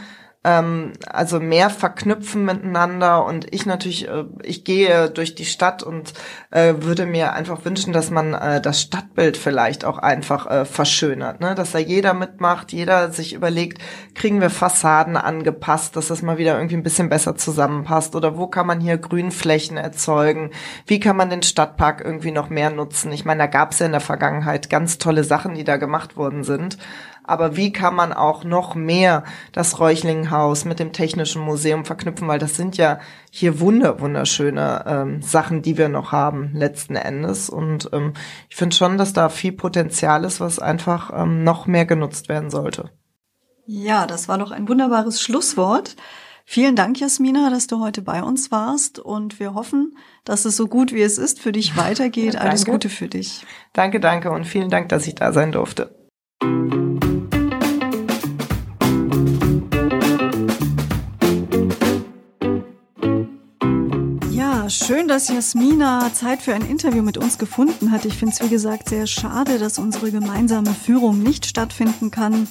ähm, 0.46 0.94
also 1.08 1.40
mehr 1.40 1.72
verknüpfen 1.72 2.46
miteinander 2.46 3.26
und 3.26 3.52
ich 3.54 3.66
natürlich, 3.66 4.08
äh, 4.08 4.26
ich 4.44 4.64
gehe 4.64 5.10
durch 5.10 5.34
die 5.34 5.46
Stadt 5.46 5.82
und 5.82 6.14
äh, 6.52 6.76
würde 6.78 7.08
mir 7.08 7.34
einfach 7.34 7.66
wünschen, 7.66 7.94
dass 7.94 8.12
man 8.12 8.36
äh, 8.36 8.62
das 8.62 8.80
Stadtbild 8.80 9.38
vielleicht 9.38 9.86
auch 9.86 9.98
einfach 9.98 10.46
äh, 10.46 10.66
verschönert, 10.66 11.42
ne? 11.42 11.56
dass 11.56 11.72
da 11.72 11.80
jeder 11.80 12.14
mitmacht, 12.14 12.72
jeder 12.72 13.12
sich 13.12 13.34
überlegt, 13.34 13.82
kriegen 14.14 14.40
wir 14.40 14.52
Fassaden 14.52 15.18
angepasst, 15.18 15.96
dass 15.96 16.10
das 16.10 16.22
mal 16.22 16.38
wieder 16.38 16.56
irgendwie 16.56 16.78
ein 16.78 16.84
bisschen 16.84 17.10
besser 17.10 17.36
zusammenpasst 17.36 18.16
oder 18.16 18.38
wo 18.38 18.46
kann 18.46 18.68
man 18.68 18.80
hier 18.80 19.00
Grünflächen 19.00 19.78
erzeugen, 19.78 20.52
wie 20.86 21.00
kann 21.00 21.18
man 21.18 21.32
den 21.32 21.42
Stadtpark 21.42 22.04
irgendwie 22.06 22.32
noch 22.32 22.52
mehr 22.52 22.70
nutzen. 22.70 23.12
Ich 23.12 23.26
meine, 23.26 23.40
da 23.40 23.48
gab 23.48 23.72
es 23.72 23.80
ja 23.80 23.88
in 23.88 23.94
der 23.94 24.02
Vergangenheit 24.02 24.70
ganz 24.70 25.00
tolle 25.00 25.24
Sachen, 25.24 25.56
die 25.56 25.64
da 25.64 25.78
gemacht 25.78 26.18
worden 26.18 26.44
sind 26.44 26.78
aber 27.28 27.56
wie 27.56 27.72
kann 27.72 27.96
man 27.96 28.14
auch 28.14 28.44
noch 28.44 28.76
mehr 28.76 29.24
das 29.52 29.80
Räuchlinghaus 29.80 30.66
mit 30.66 30.80
dem 30.80 30.94
Technischen 30.94 31.42
Museum 31.42 31.86
verknüpfen, 31.86 32.28
weil 32.28 32.40
das 32.40 32.56
sind 32.56 32.78
ja 32.78 33.00
hier 33.32 33.60
wunder 33.60 34.00
wunderschöne 34.00 34.86
ähm, 34.88 35.22
Sachen, 35.22 35.62
die 35.62 35.78
wir 35.78 35.90
noch 35.90 36.12
haben 36.12 36.52
letzten 36.54 36.96
Endes 36.96 37.50
und 37.50 37.90
ähm, 37.94 38.14
ich 38.50 38.56
finde 38.56 38.76
schon, 38.76 38.98
dass 38.98 39.14
da 39.14 39.30
viel 39.30 39.52
Potenzial 39.52 40.24
ist, 40.24 40.40
was 40.40 40.60
einfach 40.60 41.12
ähm, 41.16 41.44
noch 41.44 41.66
mehr 41.66 41.86
genutzt 41.86 42.30
werden 42.30 42.50
sollte. 42.50 42.92
Ja, 43.66 44.06
das 44.06 44.28
war 44.28 44.38
doch 44.38 44.52
ein 44.52 44.70
wunderbares 44.70 45.22
Schlusswort. 45.22 45.96
Vielen 46.48 46.76
Dank, 46.76 47.00
Jasmina, 47.00 47.50
dass 47.50 47.66
du 47.66 47.80
heute 47.80 48.04
bei 48.04 48.22
uns 48.22 48.52
warst 48.52 49.00
und 49.00 49.40
wir 49.40 49.56
hoffen, 49.56 49.98
dass 50.26 50.46
es 50.46 50.56
so 50.56 50.68
gut 50.68 50.94
wie 50.94 51.02
es 51.02 51.18
ist 51.18 51.40
für 51.40 51.52
dich 51.52 51.76
weitergeht. 51.76 52.36
Alles 52.40 52.66
Gute 52.66 52.90
für 52.90 53.08
dich. 53.08 53.44
Danke, 53.74 54.00
danke 54.00 54.30
und 54.30 54.46
vielen 54.46 54.70
Dank, 54.70 54.90
dass 54.90 55.08
ich 55.08 55.16
da 55.16 55.34
sein 55.34 55.52
durfte. 55.52 56.05
Schön, 64.70 65.08
dass 65.08 65.28
Jasmina 65.28 66.12
Zeit 66.14 66.42
für 66.42 66.54
ein 66.54 66.68
Interview 66.68 67.02
mit 67.02 67.18
uns 67.18 67.38
gefunden 67.38 67.92
hat. 67.92 68.06
Ich 68.06 68.16
finde 68.16 68.34
es, 68.34 68.44
wie 68.44 68.50
gesagt, 68.50 68.90
sehr 68.90 69.06
schade, 69.06 69.60
dass 69.60 69.78
unsere 69.78 70.12
gemeinsame 70.12 70.72
Führung 70.74 71.22
nicht 71.22 71.46
stattfinden 71.46 72.12
kann. 72.12 72.48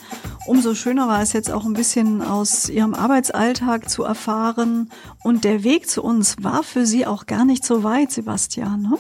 Umso 0.46 0.74
schöner 0.74 1.09
war 1.09 1.22
es 1.22 1.33
jetzt 1.33 1.50
auch 1.50 1.64
ein 1.64 1.72
bisschen 1.72 2.22
aus 2.22 2.68
ihrem 2.68 2.94
Arbeitsalltag 2.94 3.88
zu 3.88 4.05
erfahren. 4.05 4.90
Und 5.22 5.44
der 5.44 5.64
Weg 5.64 5.88
zu 5.88 6.03
uns 6.03 6.37
war 6.42 6.62
für 6.62 6.87
sie 6.87 7.07
auch 7.07 7.27
gar 7.27 7.44
nicht 7.44 7.64
so 7.64 7.83
weit, 7.83 8.12
Sebastian. 8.12 8.83
Ne? 8.83 8.98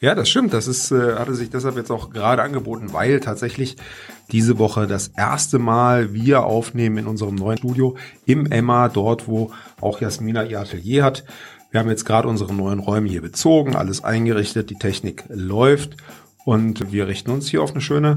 Ja, 0.00 0.14
das 0.14 0.28
stimmt. 0.28 0.52
Das 0.52 0.66
ist, 0.66 0.90
äh, 0.90 1.16
hatte 1.16 1.34
sich 1.34 1.50
deshalb 1.50 1.76
jetzt 1.76 1.90
auch 1.90 2.10
gerade 2.10 2.42
angeboten, 2.42 2.92
weil 2.92 3.20
tatsächlich 3.20 3.76
diese 4.30 4.58
Woche 4.58 4.86
das 4.86 5.08
erste 5.08 5.58
Mal 5.58 6.12
wir 6.12 6.44
aufnehmen 6.44 6.98
in 6.98 7.06
unserem 7.06 7.34
neuen 7.34 7.58
Studio 7.58 7.96
im 8.26 8.46
Emma, 8.46 8.88
dort 8.88 9.26
wo 9.26 9.50
auch 9.80 10.00
Jasmina 10.00 10.44
ihr 10.44 10.60
Atelier 10.60 11.04
hat. 11.04 11.24
Wir 11.70 11.80
haben 11.80 11.90
jetzt 11.90 12.06
gerade 12.06 12.28
unsere 12.28 12.54
neuen 12.54 12.78
Räume 12.78 13.08
hier 13.08 13.20
bezogen, 13.20 13.76
alles 13.76 14.02
eingerichtet, 14.02 14.70
die 14.70 14.78
Technik 14.78 15.24
läuft 15.28 15.98
und 16.46 16.92
wir 16.92 17.08
richten 17.08 17.30
uns 17.30 17.48
hier 17.48 17.62
auf 17.62 17.72
eine 17.72 17.82
schöne 17.82 18.16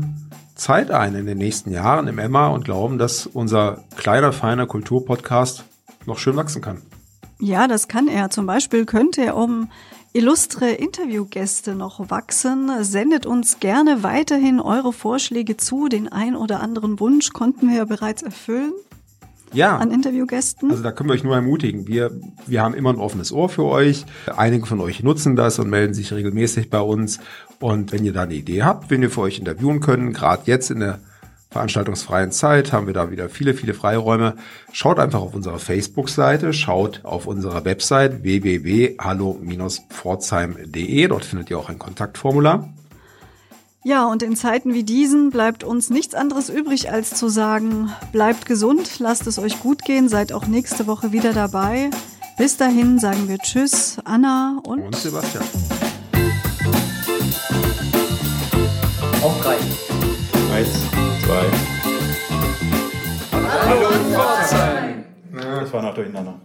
Zeit 0.55 0.89
ein 0.89 1.15
in 1.15 1.25
den 1.25 1.37
nächsten 1.37 1.69
Jahren 1.69 2.07
im 2.07 2.17
Emma 2.17 2.47
und 2.47 2.63
glauben, 2.63 2.97
dass 2.97 3.27
unser 3.27 3.83
kleiner, 3.97 4.31
feiner 4.31 4.67
Kulturpodcast 4.67 5.65
noch 6.05 6.17
schön 6.17 6.37
wachsen 6.37 6.61
kann. 6.61 6.81
Ja, 7.39 7.67
das 7.67 7.89
kann 7.89 8.07
er. 8.07 8.29
Zum 8.29 8.45
Beispiel 8.45 8.85
könnte 8.85 9.25
er 9.25 9.35
um 9.35 9.69
illustre 10.13 10.69
Interviewgäste 10.69 11.75
noch 11.75 12.09
wachsen. 12.09 12.71
Sendet 12.85 13.25
uns 13.25 13.59
gerne 13.59 14.01
weiterhin 14.01 14.61
eure 14.61 14.93
Vorschläge 14.93 15.57
zu. 15.57 15.89
Den 15.89 16.09
ein 16.09 16.37
oder 16.37 16.61
anderen 16.61 17.01
Wunsch 17.01 17.33
konnten 17.33 17.67
wir 17.67 17.77
ja 17.77 17.85
bereits 17.85 18.21
erfüllen 18.21 18.71
ja. 19.53 19.77
an 19.77 19.91
Interviewgästen? 19.91 20.71
Also 20.71 20.83
da 20.83 20.91
können 20.91 21.09
wir 21.09 21.13
euch 21.13 21.23
nur 21.23 21.35
ermutigen. 21.35 21.87
Wir, 21.87 22.11
wir 22.47 22.61
haben 22.61 22.73
immer 22.73 22.91
ein 22.91 22.97
offenes 22.97 23.31
Ohr 23.31 23.49
für 23.49 23.65
euch. 23.65 24.05
Einige 24.35 24.65
von 24.65 24.79
euch 24.79 25.03
nutzen 25.03 25.35
das 25.35 25.59
und 25.59 25.69
melden 25.69 25.93
sich 25.93 26.13
regelmäßig 26.13 26.69
bei 26.69 26.81
uns. 26.81 27.19
Und 27.59 27.91
wenn 27.91 28.05
ihr 28.05 28.13
da 28.13 28.23
eine 28.23 28.33
Idee 28.33 28.63
habt, 28.63 28.89
wen 28.89 29.01
wir 29.01 29.09
für 29.09 29.21
euch 29.21 29.39
interviewen 29.39 29.79
können, 29.79 30.13
gerade 30.13 30.43
jetzt 30.45 30.71
in 30.71 30.79
der 30.79 30.99
veranstaltungsfreien 31.51 32.31
Zeit 32.31 32.71
haben 32.71 32.87
wir 32.87 32.93
da 32.93 33.11
wieder 33.11 33.27
viele, 33.29 33.53
viele 33.53 33.73
Freiräume. 33.73 34.35
Schaut 34.71 34.99
einfach 34.99 35.19
auf 35.19 35.35
unserer 35.35 35.59
Facebook-Seite, 35.59 36.53
schaut 36.53 37.01
auf 37.03 37.27
unserer 37.27 37.65
Website 37.65 38.23
www.hallo-pforzheim.de. 38.23 41.07
Dort 41.07 41.25
findet 41.25 41.49
ihr 41.49 41.59
auch 41.59 41.67
ein 41.69 41.77
Kontaktformular. 41.77 42.69
Ja, 43.83 44.05
und 44.05 44.21
in 44.21 44.35
Zeiten 44.35 44.75
wie 44.75 44.83
diesen 44.83 45.31
bleibt 45.31 45.63
uns 45.63 45.89
nichts 45.89 46.13
anderes 46.13 46.49
übrig, 46.49 46.91
als 46.91 47.15
zu 47.15 47.29
sagen, 47.29 47.91
bleibt 48.11 48.45
gesund, 48.45 48.99
lasst 48.99 49.25
es 49.25 49.39
euch 49.39 49.59
gut 49.59 49.83
gehen, 49.83 50.07
seid 50.07 50.33
auch 50.33 50.45
nächste 50.45 50.85
Woche 50.85 51.11
wieder 51.11 51.33
dabei. 51.33 51.89
Bis 52.37 52.57
dahin 52.57 52.99
sagen 52.99 53.27
wir 53.27 53.39
Tschüss, 53.39 53.97
Anna 54.05 54.61
und, 54.67 54.81
und 54.81 54.95
Sebastian. 54.95 55.43
Auf 59.23 59.41
drei. 59.41 59.55
Eins, 60.53 60.69
zwei. 61.25 61.45
Hallo, 63.31 63.87
Hallo 63.87 63.89
Pforzheim. 64.11 65.05
Das 65.33 65.73
war 65.73 65.81
noch 65.81 65.95
durcheinander. 65.95 66.39